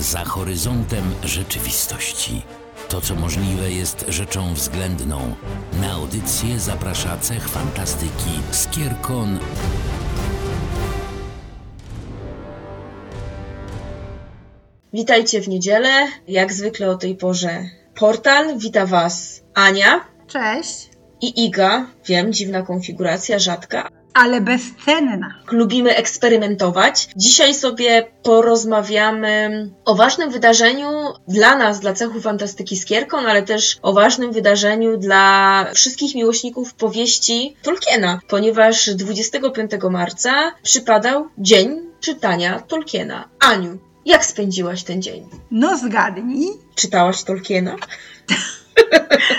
za 0.00 0.24
horyzontem 0.24 1.14
rzeczywistości. 1.24 2.42
To, 2.88 3.00
co 3.00 3.14
możliwe, 3.14 3.70
jest 3.70 4.04
rzeczą 4.08 4.54
względną. 4.54 5.34
Na 5.80 5.92
audycję 5.92 6.60
zaprasza 6.60 7.18
cech 7.18 7.48
fantastyki 7.48 8.30
Skierkon. 8.50 9.38
Witajcie 14.92 15.40
w 15.40 15.48
niedzielę. 15.48 16.08
Jak 16.28 16.52
zwykle 16.52 16.90
o 16.90 16.96
tej 16.96 17.16
porze 17.16 17.64
portal. 17.94 18.58
Wita 18.58 18.86
Was 18.86 19.42
Ania 19.54 20.04
Cześć, 20.26 20.90
i 21.20 21.44
Iga. 21.44 21.86
Wiem, 22.06 22.32
dziwna 22.32 22.62
konfiguracja, 22.62 23.38
rzadka. 23.38 23.99
Ale 24.14 24.40
bezcenna. 24.40 25.34
Lubimy 25.52 25.96
eksperymentować. 25.96 27.08
Dzisiaj 27.16 27.54
sobie 27.54 28.06
porozmawiamy 28.22 29.70
o 29.84 29.94
ważnym 29.94 30.30
wydarzeniu 30.30 30.88
dla 31.28 31.56
nas, 31.56 31.80
dla 31.80 31.94
cechu 31.94 32.20
fantastyki 32.20 32.76
Skierkon, 32.76 33.26
ale 33.26 33.42
też 33.42 33.78
o 33.82 33.92
ważnym 33.92 34.32
wydarzeniu 34.32 34.96
dla 34.96 35.66
wszystkich 35.74 36.14
miłośników 36.14 36.74
powieści 36.74 37.56
Tolkiena, 37.62 38.20
ponieważ 38.28 38.90
25 38.90 39.70
marca 39.90 40.52
przypadał 40.62 41.28
Dzień 41.38 41.80
Czytania 42.00 42.60
Tolkiena. 42.60 43.28
Aniu, 43.40 43.78
jak 44.06 44.24
spędziłaś 44.24 44.82
ten 44.82 45.02
dzień? 45.02 45.28
No 45.50 45.76
zgadnij. 45.76 46.48
Czytałaś 46.74 47.22
Tolkiena? 47.22 47.76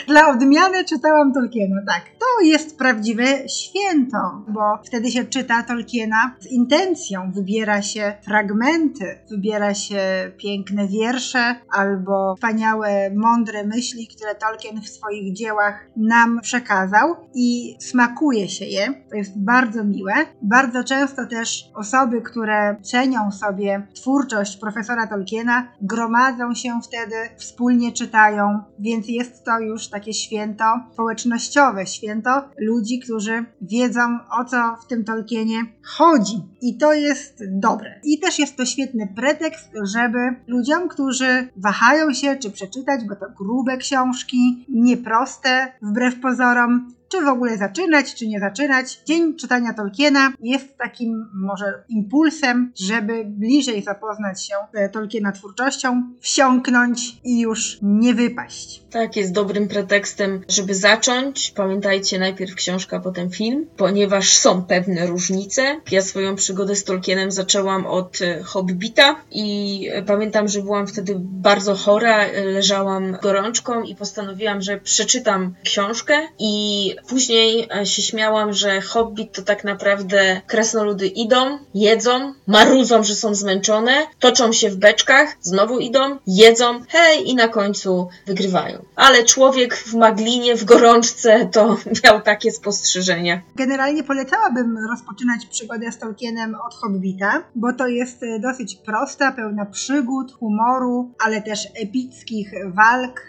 Dla 0.08 0.30
odmiany 0.30 0.86
czytałam 0.86 1.34
Tolkiena, 1.34 1.82
tak. 1.88 2.02
To 2.20 2.46
jest 2.46 2.78
prawdziwe 2.78 3.24
święto, 3.50 4.18
bo 4.48 4.80
wtedy 4.86 5.12
się 5.12 5.26
czyta 5.26 5.64
Tolkiena 5.64 6.36
z 6.40 6.46
intencją. 6.46 7.32
Wybiera 7.32 7.82
się 7.82 8.14
fragmenty, 8.26 9.20
wybiera 9.30 9.74
się 9.74 10.32
piękne 10.38 10.88
wiersze 10.88 11.56
albo 11.70 12.36
wspaniałe, 12.36 13.12
mądre 13.16 13.64
myśli, 13.64 14.08
które 14.08 14.36
Tolkien 14.36 14.82
w 14.82 14.90
swoich 14.90 15.34
dziełach 15.34 15.88
nam 15.98 16.40
przekazał 16.42 17.16
i 17.34 17.78
smakuje 17.80 18.50
się 18.50 18.66
je. 18.66 18.94
To 19.10 19.16
jest 19.16 19.44
bardzo 19.44 19.84
miłe. 19.84 20.14
Bardzo 20.42 20.84
często 20.84 21.28
też 21.28 21.64
osoby, 21.76 22.22
które 22.22 22.76
cenią 22.82 23.32
sobie 23.32 23.88
twórczość 23.96 24.58
profesora 24.58 25.08
Tolkiena, 25.08 25.68
gromadzą 25.82 26.54
się 26.54 26.80
wtedy, 26.84 27.16
wspólnie 27.38 27.92
czytają, 27.92 28.60
więc 28.80 29.08
jest 29.08 29.21
to 29.24 29.60
już 29.60 29.88
takie 29.88 30.14
święto 30.14 30.64
społecznościowe, 30.94 31.86
święto 31.86 32.30
ludzi, 32.58 33.00
którzy 33.00 33.46
wiedzą 33.62 34.02
o 34.40 34.46
co 34.46 34.76
w 34.84 34.88
tym 34.88 35.04
Tolkienie 35.04 35.56
chodzi. 35.84 36.42
I 36.62 36.78
to 36.78 36.94
jest 36.94 37.44
dobre. 37.52 38.00
I 38.04 38.20
też 38.20 38.40
jest 38.40 38.58
to 38.58 38.66
świetny 38.66 39.08
pretekst, 39.16 39.70
żeby 39.84 40.20
ludziom, 40.48 40.90
którzy 40.90 41.48
wahają 41.58 42.14
się, 42.14 42.36
czy 42.36 42.52
przeczytać, 42.52 43.02
bo 43.10 43.16
to 43.16 43.26
grube 43.38 43.78
książki, 43.78 44.66
nieproste, 44.70 45.72
wbrew 45.82 46.20
pozorom, 46.20 46.94
czy 47.12 47.22
w 47.22 47.28
ogóle 47.28 47.58
zaczynać, 47.58 48.16
czy 48.16 48.28
nie 48.28 48.40
zaczynać. 48.40 49.02
Dzień 49.06 49.36
czytania 49.36 49.74
Tolkiena 49.74 50.34
jest 50.40 50.78
takim 50.78 51.26
może 51.34 51.84
impulsem, 51.90 52.72
żeby 52.76 53.24
bliżej 53.26 53.84
zapoznać 53.84 54.46
się 54.46 54.54
z 54.74 54.94
Tolkiena 54.94 55.32
twórczością, 55.32 56.04
wsiąknąć 56.20 57.18
i 57.24 57.40
już 57.40 57.78
nie 57.82 58.14
wypaść. 58.14 58.84
Tak, 58.92 59.16
jest 59.16 59.32
dobrym 59.32 59.68
pretekstem, 59.68 60.42
żeby 60.48 60.76
zacząć. 60.76 61.52
Pamiętajcie, 61.56 62.20
najpierw 62.20 62.56
książka, 62.56 63.00
potem 63.00 63.30
film, 63.30 63.68
ponieważ 63.78 64.34
są 64.34 64.64
pewne 64.64 65.08
różnice. 65.08 65.82
Ja 65.92 66.02
swoją 66.02 66.36
przygodę 66.36 66.76
z 66.76 66.84
Tolkienem 66.84 67.32
zaczęłam 67.32 67.86
od 67.86 68.22
e, 68.22 68.44
Hobbita 68.44 69.16
i 69.32 69.88
e, 69.92 70.04
pamiętam, 70.04 70.48
że 70.48 70.62
byłam 70.62 70.88
wtedy 70.88 71.16
bardzo 71.20 71.76
chora, 71.76 72.26
e, 72.26 72.46
leżałam 72.46 73.18
gorączką 73.22 73.84
i 73.84 73.96
postanowiłam, 73.96 74.62
że 74.62 74.78
przeczytam 74.78 75.54
książkę 75.64 76.14
i 76.40 76.96
później 77.08 77.68
e, 77.76 77.86
się 77.86 78.02
śmiałam, 78.02 78.54
że 78.54 78.82
Hobbit 78.82 79.32
to 79.34 79.42
tak 79.42 79.64
naprawdę 79.64 80.42
kresnoludy 80.48 81.08
idą, 81.08 81.60
jedzą, 81.74 82.34
marudzą, 82.48 83.04
że 83.04 83.16
są 83.16 83.36
zmęczone, 83.36 83.92
toczą 84.20 84.54
się 84.54 84.70
w 84.70 84.76
beczkach, 84.76 85.38
znowu 85.42 85.80
idą, 85.80 86.18
jedzą, 86.28 86.82
hej 86.90 87.30
i 87.30 87.36
na 87.36 87.48
końcu 87.48 88.10
wygrywają. 88.28 88.86
Ale 88.96 89.24
człowiek 89.24 89.76
w 89.76 89.94
maglinie, 89.94 90.56
w 90.56 90.66
gorączce 90.66 91.50
to 91.52 91.78
miał 92.04 92.22
takie 92.22 92.52
spostrzeżenia. 92.52 93.42
Generalnie 93.56 94.04
polecałabym 94.04 94.78
rozpoczynać 94.92 95.46
przygodę 95.46 95.92
z 95.92 95.98
Tolkienem 95.98 96.56
od 96.68 96.74
Hobbita, 96.74 97.44
bo 97.56 97.74
to 97.74 97.88
jest 97.88 98.24
e, 98.24 98.40
dosyć 98.40 98.76
prosta, 98.76 99.32
pełna 99.32 99.66
przygód, 99.66 100.34
humoru, 100.34 101.12
ale 101.26 101.42
też 101.42 101.68
epickich 101.76 102.52
walk 102.76 103.28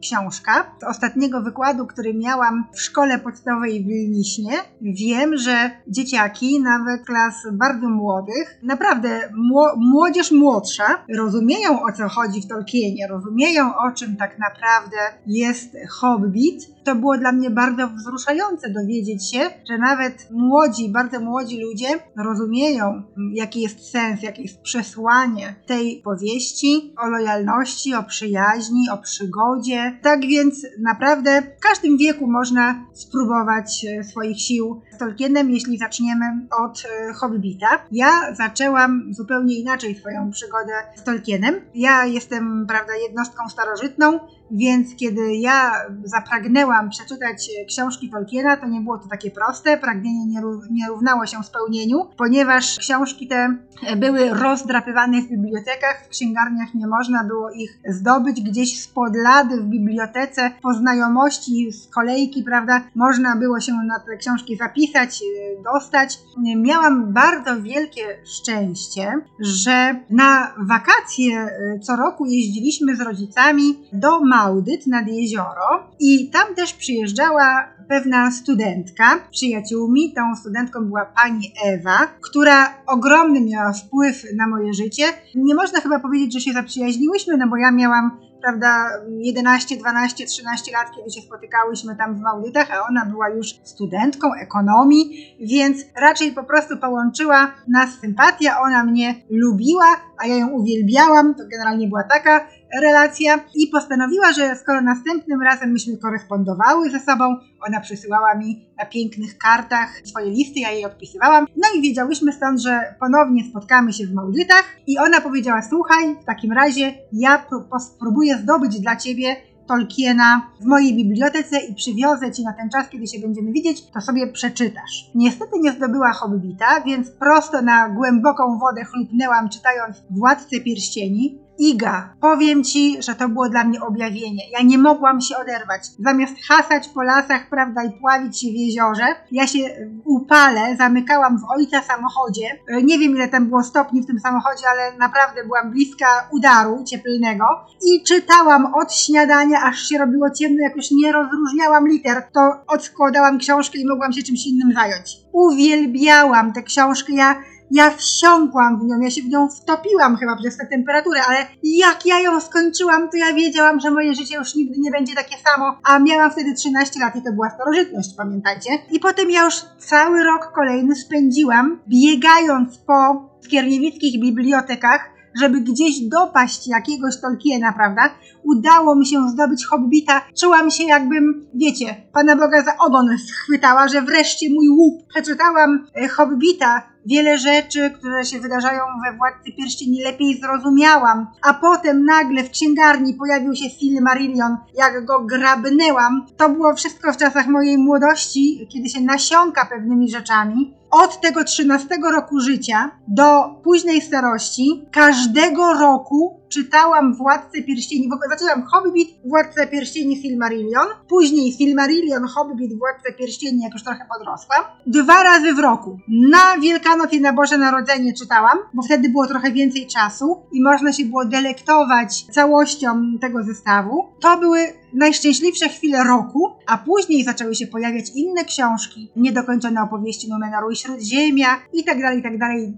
książka. 0.00 0.76
Z 0.80 0.84
ostatniego 0.84 1.42
wykładu, 1.42 1.86
który 1.86 2.14
miałam 2.14 2.64
w 2.74 2.80
szkole 2.80 3.01
podstawowej 3.24 3.84
w 3.84 3.86
Wilniśnie, 3.86 4.52
wiem, 4.80 5.36
że 5.36 5.70
dzieciaki, 5.88 6.60
nawet 6.60 7.06
klas 7.06 7.34
bardzo 7.52 7.88
młodych, 7.88 8.58
naprawdę 8.62 9.20
mło- 9.52 9.74
młodzież 9.76 10.32
młodsza, 10.32 10.84
rozumieją 11.16 11.82
o 11.82 11.92
co 11.92 12.08
chodzi 12.08 12.40
w 12.40 12.46
Tolkienie, 12.48 13.08
rozumieją 13.08 13.64
o 13.76 13.92
czym 13.92 14.16
tak 14.16 14.38
naprawdę 14.38 14.96
jest 15.26 15.76
Hobbit. 15.90 16.84
To 16.84 16.94
było 16.94 17.18
dla 17.18 17.32
mnie 17.32 17.50
bardzo 17.50 17.88
wzruszające 17.88 18.70
dowiedzieć 18.70 19.30
się, 19.30 19.38
że 19.68 19.78
nawet 19.78 20.28
młodzi, 20.30 20.88
bardzo 20.88 21.20
młodzi 21.20 21.60
ludzie 21.60 21.86
rozumieją, 22.16 23.02
jaki 23.32 23.60
jest 23.60 23.90
sens, 23.90 24.22
jakie 24.22 24.42
jest 24.42 24.60
przesłanie 24.62 25.54
tej 25.66 26.02
powieści 26.04 26.94
o 26.98 27.08
lojalności, 27.08 27.94
o 27.94 28.02
przyjaźni, 28.02 28.90
o 28.92 28.98
przygodzie. 28.98 29.98
Tak 30.02 30.20
więc 30.20 30.66
naprawdę 30.78 31.42
w 31.42 31.60
każdym 31.60 31.96
wieku 31.98 32.26
można 32.26 32.84
spróbować 32.92 33.84
e, 33.84 34.04
swoich 34.04 34.40
sił 34.40 34.80
z 34.92 34.98
Tolkienem, 34.98 35.50
jeśli 35.50 35.78
zaczniemy 35.78 36.24
od 36.64 36.82
e, 36.84 37.12
Hobbita. 37.12 37.68
Ja 37.92 38.34
zaczęłam 38.34 39.14
zupełnie 39.14 39.54
inaczej 39.54 39.94
swoją 39.94 40.30
przygodę 40.30 40.72
z 40.96 41.02
Tolkienem. 41.02 41.60
Ja 41.74 42.04
jestem, 42.04 42.66
prawda, 42.68 42.92
jednostką 43.06 43.48
starożytną, 43.48 44.20
więc 44.52 44.96
kiedy 44.96 45.34
ja 45.34 45.72
zapragnęłam 46.04 46.90
przeczytać 46.90 47.50
e, 47.60 47.64
książki 47.64 48.10
Tolkiena, 48.10 48.56
to 48.56 48.66
nie 48.66 48.80
było 48.80 48.98
to 48.98 49.08
takie 49.08 49.30
proste. 49.30 49.78
Pragnienie 49.78 50.26
nie, 50.26 50.40
ró- 50.40 50.70
nie 50.70 50.88
równało 50.88 51.26
się 51.26 51.42
spełnieniu, 51.42 52.06
ponieważ 52.16 52.78
książki 52.78 53.28
te 53.28 53.56
e, 53.86 53.96
były 53.96 54.28
rozdrapywane 54.28 55.22
w 55.22 55.28
bibliotekach, 55.28 56.04
w 56.06 56.08
księgarniach 56.08 56.74
nie 56.74 56.86
można 56.86 57.24
było 57.24 57.50
ich 57.50 57.78
zdobyć. 57.88 58.40
Gdzieś 58.40 58.82
spod 58.82 59.16
lady 59.16 59.60
w 59.60 59.64
bibliotece, 59.64 60.50
po 60.62 60.74
znajomości 60.74 61.72
z 61.72 61.88
kolejki, 61.88 62.42
prawda, 62.42 62.80
można 62.94 63.36
było 63.36 63.60
się 63.60 63.72
na 63.72 64.00
te 64.00 64.16
książki 64.16 64.56
zapisać, 64.56 65.22
e, 65.22 65.62
dostać. 65.62 66.18
Miałam 66.56 67.12
bardzo 67.12 67.62
wielkie 67.62 68.02
szczęście, 68.24 69.12
że 69.40 70.00
na 70.10 70.54
wakacje 70.58 71.48
co 71.82 71.96
roku 71.96 72.26
jeździliśmy 72.26 72.96
z 72.96 73.00
rodzicami 73.00 73.78
do 73.92 74.20
Małdyt 74.42 74.86
nad 74.86 75.06
jezioro 75.06 75.90
i 76.00 76.30
tam 76.30 76.54
też 76.54 76.72
przyjeżdżała 76.72 77.68
pewna 77.88 78.30
studentka. 78.30 79.04
Przyjaciółmi 79.30 80.12
tą 80.14 80.36
studentką 80.36 80.84
była 80.84 81.04
pani 81.04 81.52
Ewa, 81.64 81.98
która 82.20 82.74
ogromny 82.86 83.40
miała 83.40 83.72
wpływ 83.72 84.24
na 84.36 84.46
moje 84.46 84.74
życie. 84.74 85.04
Nie 85.34 85.54
można 85.54 85.80
chyba 85.80 86.00
powiedzieć, 86.00 86.32
że 86.32 86.40
się 86.40 86.52
zaprzyjaźniłyśmy, 86.52 87.36
no 87.36 87.48
bo 87.48 87.56
ja 87.56 87.70
miałam 87.70 88.18
prawda, 88.42 88.88
11, 89.08 89.76
12, 89.76 90.26
13 90.26 90.72
lat, 90.72 90.86
kiedy 90.96 91.10
się 91.10 91.20
spotykałyśmy 91.20 91.96
tam 91.96 92.14
w 92.14 92.20
Małdytach, 92.20 92.68
a 92.70 92.88
ona 92.88 93.04
była 93.04 93.28
już 93.28 93.46
studentką 93.64 94.34
ekonomii, 94.34 95.36
więc 95.40 95.84
raczej 96.00 96.32
po 96.32 96.44
prostu 96.44 96.76
połączyła 96.76 97.54
nas 97.68 97.90
sympatia, 98.00 98.60
ona 98.60 98.84
mnie 98.84 99.14
lubiła, 99.30 99.86
a 100.18 100.26
ja 100.26 100.36
ją 100.36 100.48
uwielbiałam, 100.48 101.34
to 101.34 101.42
generalnie 101.52 101.88
była 101.88 102.02
taka 102.02 102.46
relacja 102.80 103.40
i 103.54 103.66
postanowiła, 103.66 104.32
że 104.32 104.56
skoro 104.56 104.80
następnym 104.80 105.42
razem 105.42 105.70
myśmy 105.70 105.96
korespondowały 105.96 106.90
ze 106.90 107.00
sobą, 107.00 107.36
ona 107.66 107.80
przysyłała 107.80 108.34
mi 108.34 108.66
na 108.78 108.86
pięknych 108.86 109.38
kartach 109.38 109.88
swoje 110.04 110.30
listy, 110.30 110.60
ja 110.60 110.70
jej 110.70 110.84
odpisywałam. 110.84 111.46
No 111.56 111.68
i 111.78 111.82
wiedziałyśmy 111.82 112.32
stąd, 112.32 112.60
że 112.60 112.94
ponownie 113.00 113.44
spotkamy 113.50 113.92
się 113.92 114.06
w 114.06 114.14
Małdytach 114.14 114.64
i 114.86 114.98
ona 114.98 115.20
powiedziała, 115.20 115.62
słuchaj, 115.70 116.16
w 116.22 116.24
takim 116.24 116.52
razie 116.52 116.94
ja 117.12 117.46
pró- 117.50 117.80
spróbuję 117.80 118.38
zdobyć 118.38 118.80
dla 118.80 118.96
ciebie 118.96 119.36
Tolkiena 119.66 120.50
w 120.60 120.64
mojej 120.64 120.94
bibliotece 120.96 121.58
i 121.60 121.74
przywiozę 121.74 122.32
ci 122.32 122.44
na 122.44 122.52
ten 122.52 122.70
czas, 122.70 122.88
kiedy 122.88 123.06
się 123.06 123.18
będziemy 123.18 123.52
widzieć, 123.52 123.90
to 123.90 124.00
sobie 124.00 124.32
przeczytasz. 124.32 125.10
Niestety 125.14 125.58
nie 125.60 125.72
zdobyła 125.72 126.12
Hobbita, 126.12 126.80
więc 126.86 127.10
prosto 127.10 127.62
na 127.62 127.88
głęboką 127.88 128.58
wodę 128.58 128.84
chlupnęłam 128.84 129.48
czytając 129.48 129.96
Władcę 130.10 130.60
Pierścieni. 130.60 131.38
Iga, 131.58 132.14
powiem 132.20 132.64
ci, 132.64 133.02
że 133.02 133.14
to 133.14 133.28
było 133.28 133.48
dla 133.48 133.64
mnie 133.64 133.80
objawienie. 133.80 134.42
Ja 134.52 134.62
nie 134.62 134.78
mogłam 134.78 135.20
się 135.20 135.36
oderwać. 135.36 135.82
Zamiast 135.98 136.34
hasać 136.48 136.88
po 136.88 137.02
lasach, 137.02 137.48
prawda, 137.50 137.84
i 137.84 138.00
pławić 138.00 138.40
się 138.40 138.46
w 138.48 138.54
jeziorze, 138.54 139.04
ja 139.32 139.46
się 139.46 139.58
upale 140.04 140.76
zamykałam 140.76 141.38
w 141.38 141.50
ojca 141.56 141.82
samochodzie. 141.82 142.46
E, 142.68 142.82
Nie 142.82 142.98
wiem, 142.98 143.12
ile 143.12 143.28
tam 143.28 143.46
było 143.46 143.62
stopni 143.62 144.02
w 144.02 144.06
tym 144.06 144.20
samochodzie, 144.20 144.64
ale 144.68 144.98
naprawdę 144.98 145.44
byłam 145.44 145.70
bliska 145.70 146.06
udaru 146.32 146.84
cieplnego. 146.84 147.44
I 147.86 148.02
czytałam 148.04 148.74
od 148.74 148.94
śniadania, 148.94 149.58
aż 149.62 149.88
się 149.88 149.98
robiło 149.98 150.30
ciemno, 150.30 150.62
jak 150.62 150.76
już 150.76 150.90
nie 150.90 151.12
rozróżniałam 151.12 151.88
liter, 151.88 152.22
to 152.34 152.40
odkładałam 152.66 153.38
książkę 153.38 153.78
i 153.78 153.86
mogłam 153.86 154.12
się 154.12 154.22
czymś 154.22 154.46
innym 154.46 154.72
zająć. 154.74 155.16
Uwielbiałam 155.32 156.52
tę 156.52 156.62
książkę. 156.62 157.12
Ja 157.12 157.34
ja 157.72 157.90
wsiąkłam 157.90 158.80
w 158.80 158.84
nią, 158.84 159.00
ja 159.00 159.10
się 159.10 159.22
w 159.22 159.28
nią 159.28 159.48
wtopiłam 159.48 160.16
chyba 160.16 160.36
przez 160.36 160.56
tę 160.56 160.66
temperaturę, 160.66 161.20
ale 161.28 161.46
jak 161.62 162.06
ja 162.06 162.20
ją 162.20 162.40
skończyłam, 162.40 163.10
to 163.10 163.16
ja 163.16 163.32
wiedziałam, 163.32 163.80
że 163.80 163.90
moje 163.90 164.14
życie 164.14 164.36
już 164.36 164.54
nigdy 164.54 164.80
nie 164.80 164.90
będzie 164.90 165.14
takie 165.14 165.36
samo, 165.44 165.78
a 165.84 165.98
miałam 165.98 166.30
wtedy 166.30 166.54
13 166.54 167.00
lat 167.00 167.16
i 167.16 167.22
to 167.22 167.32
była 167.32 167.50
starożytność, 167.50 168.14
pamiętajcie. 168.16 168.70
I 168.90 169.00
potem 169.00 169.30
ja 169.30 169.44
już 169.44 169.54
cały 169.78 170.24
rok 170.24 170.52
kolejny 170.54 170.94
spędziłam 170.94 171.80
biegając 171.88 172.78
po 172.78 173.30
skierniewickich 173.44 174.20
bibliotekach, 174.20 175.12
żeby 175.40 175.60
gdzieś 175.60 176.00
dopaść 176.00 176.68
jakiegoś 176.68 177.20
Tolkiena, 177.20 177.72
prawda? 177.72 178.10
Udało 178.44 178.96
mi 178.96 179.06
się 179.06 179.28
zdobyć 179.28 179.66
Hobbita. 179.66 180.22
Czułam 180.40 180.70
się 180.70 180.84
jakbym, 180.84 181.46
wiecie, 181.54 181.96
Pana 182.12 182.36
Boga 182.36 182.62
za 182.62 182.76
ogon 182.86 183.06
schwytała, 183.18 183.88
że 183.88 184.02
wreszcie 184.02 184.46
mój 184.54 184.68
łup. 184.68 185.06
Przeczytałam 185.08 185.86
e, 185.96 186.08
Hobbita, 186.08 186.91
wiele 187.06 187.38
rzeczy, 187.38 187.90
które 187.90 188.24
się 188.24 188.40
wydarzają 188.40 188.80
we 189.04 189.16
Władcy 189.16 189.52
Pierścieni 189.52 190.02
lepiej 190.02 190.40
zrozumiałam, 190.40 191.26
a 191.42 191.54
potem 191.54 192.04
nagle 192.04 192.44
w 192.44 192.50
księgarni 192.50 193.14
pojawił 193.14 193.54
się 193.54 193.70
Silmarillion, 193.70 194.56
jak 194.74 195.04
go 195.04 195.24
grabnęłam. 195.24 196.26
To 196.36 196.48
było 196.48 196.74
wszystko 196.74 197.12
w 197.12 197.16
czasach 197.16 197.46
mojej 197.46 197.78
młodości, 197.78 198.68
kiedy 198.72 198.88
się 198.88 199.00
nasiąka 199.00 199.66
pewnymi 199.66 200.10
rzeczami. 200.10 200.81
Od 200.92 201.20
tego 201.20 201.44
13 201.44 201.88
roku 202.12 202.40
życia 202.40 202.90
do 203.08 203.54
późnej 203.64 204.00
starości, 204.00 204.84
każdego 204.90 205.72
roku 205.72 206.42
czytałam 206.48 207.14
Władcę 207.14 207.62
Pierścieni, 207.62 208.08
w 208.08 208.12
ogóle 208.12 208.28
zaczęłam 208.28 208.62
Hobbit, 208.62 209.08
Władcę 209.24 209.66
Pierścieni, 209.66 210.22
Silmarillion, 210.22 210.86
później 211.08 211.52
Silmarillion, 211.52 212.24
Hobbit, 212.24 212.78
Władcę 212.78 213.12
Pierścieni, 213.18 213.62
jak 213.62 213.72
już 213.72 213.84
trochę 213.84 214.06
podrosłam, 214.12 214.62
dwa 214.86 215.22
razy 215.22 215.54
w 215.54 215.58
roku. 215.58 215.98
Na 216.08 216.60
Wielkanoc 216.60 217.12
i 217.12 217.20
na 217.20 217.32
Boże 217.32 217.58
Narodzenie 217.58 218.12
czytałam, 218.14 218.58
bo 218.74 218.82
wtedy 218.82 219.08
było 219.08 219.26
trochę 219.26 219.52
więcej 219.52 219.86
czasu 219.86 220.42
i 220.52 220.62
można 220.62 220.92
się 220.92 221.04
było 221.04 221.24
delektować 221.24 222.26
całością 222.32 223.18
tego 223.20 223.42
zestawu. 223.42 224.08
To 224.20 224.36
były 224.36 224.58
najszczęśliwsze 224.94 225.68
chwile 225.68 226.04
roku, 226.04 226.50
a 226.66 226.78
później 226.78 227.24
zaczęły 227.24 227.54
się 227.54 227.66
pojawiać 227.66 228.04
inne 228.14 228.44
książki, 228.44 229.12
niedokończone 229.16 229.82
opowieści 229.82 230.30
Numenoru 230.30 230.70
i 230.70 230.76
Śródziemia 230.82 231.48
i 231.72 231.84
tak 231.84 232.00
dalej, 232.00 232.18
i 232.18 232.22
tak. 232.22 232.32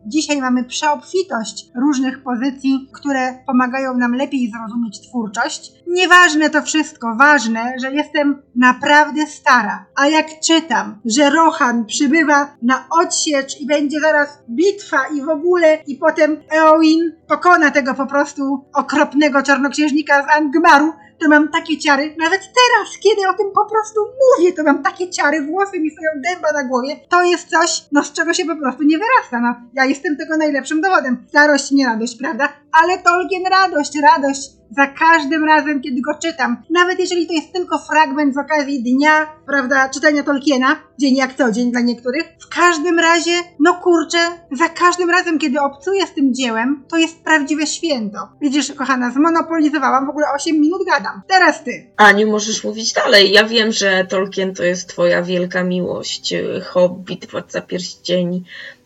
Dzisiaj 0.07 0.41
mamy 0.41 0.65
przeobfitość 0.65 1.67
różnych 1.75 2.23
pozycji, 2.23 2.89
które 2.93 3.39
pomagają 3.47 3.97
nam 3.97 4.15
lepiej 4.15 4.51
zrozumieć 4.51 5.09
twórczość. 5.09 5.73
Nieważne 5.87 6.51
to 6.51 6.63
wszystko, 6.63 7.17
ważne, 7.19 7.75
że 7.83 7.93
jestem 7.93 8.43
naprawdę 8.57 9.27
stara. 9.27 9.87
A 9.97 10.09
jak 10.09 10.27
czytam, 10.41 11.01
że 11.05 11.31
Rohan 11.31 11.85
przybywa 11.85 12.57
na 12.63 12.85
odsiecz 12.91 13.61
i 13.61 13.67
będzie 13.67 14.01
zaraz 14.01 14.29
bitwa 14.51 14.99
i 15.15 15.23
w 15.23 15.29
ogóle, 15.29 15.79
i 15.87 15.97
potem 15.97 16.37
Eowyn 16.51 17.13
pokona 17.29 17.71
tego 17.71 17.95
po 17.95 18.07
prostu 18.07 18.65
okropnego 18.75 19.43
czarnoksiężnika 19.43 20.23
z 20.23 20.37
Angmaru, 20.37 20.93
to 21.19 21.29
mam 21.29 21.49
takie 21.49 21.79
ciary, 21.79 22.15
nawet 22.19 22.41
teraz, 22.41 22.99
kiedy 22.99 23.29
o 23.29 23.35
tym 23.35 23.47
po 23.55 23.71
prostu 23.71 24.01
mówię, 24.01 24.53
to 24.53 24.63
mam 24.63 24.83
takie 24.83 25.11
ciary, 25.11 25.43
włosy 25.43 25.81
mi 25.81 25.91
stoją 25.91 26.11
dęba 26.15 26.53
na 26.53 26.65
głowie. 26.65 26.97
To 27.09 27.23
jest 27.23 27.49
coś, 27.49 27.85
no 27.93 28.05
z 28.05 28.13
czego 28.13 28.35
się 28.35 28.45
po 28.45 28.57
prostu 28.57 28.83
nie 28.83 28.99
wyrasta. 28.99 29.41
No, 29.41 29.55
ja 29.75 29.85
jestem 29.85 30.17
tego 30.17 30.37
najlepszym 30.37 30.81
dowodem. 30.81 31.25
Starość, 31.29 31.71
nie 31.71 31.87
radość, 31.87 32.17
prawda? 32.17 32.49
Ale 32.83 32.99
Tolkien 32.99 33.43
radość, 33.51 33.93
radość 34.03 34.51
za 34.77 34.87
każdym 34.87 35.45
razem, 35.45 35.81
kiedy 35.81 36.01
go 36.01 36.15
czytam. 36.23 36.63
Nawet 36.71 36.99
jeżeli 36.99 37.27
to 37.27 37.33
jest 37.33 37.53
tylko 37.53 37.79
fragment 37.79 38.35
z 38.35 38.39
okazji 38.39 38.83
dnia, 38.83 39.27
prawda, 39.47 39.89
czytania 39.89 40.23
Tolkiena, 40.23 40.77
dzień 40.99 41.17
jak 41.17 41.35
co 41.35 41.53
dzień 41.53 41.73
dla 41.73 41.81
niektórych. 41.81 42.25
W 42.41 42.49
każdym 42.49 42.99
razie, 42.99 43.31
no 43.61 43.75
kurczę, 43.75 44.19
za 44.53 44.69
każdym 44.69 45.11
razem, 45.11 45.39
kiedy 45.39 45.61
obcuję 45.61 46.07
z 46.07 46.15
tym 46.15 46.35
dziełem, 46.35 46.85
to 46.89 46.97
jest 46.97 47.25
prawdziwe 47.25 47.67
święto. 47.67 48.19
Widzisz, 48.41 48.73
kochana, 48.73 49.11
zmonopolizowałam, 49.11 50.07
w 50.07 50.11
ogóle 50.11 50.27
8 50.37 50.61
minut 50.61 50.81
gadam. 50.87 51.23
Teraz 51.29 51.65
ty. 51.65 51.91
Aniu, 51.97 52.31
możesz 52.31 52.65
mówić 52.65 52.93
dalej. 52.93 53.33
Ja 53.33 53.45
wiem, 53.45 53.73
że 53.73 54.07
Tolkien 54.09 54.55
to 54.55 54.65
jest 54.65 54.89
twoja 54.89 55.23
wielka 55.23 55.65
miłość. 55.65 56.35
Hobbit, 56.65 57.31
Władca 57.31 57.61
Pierścieni. 57.61 58.45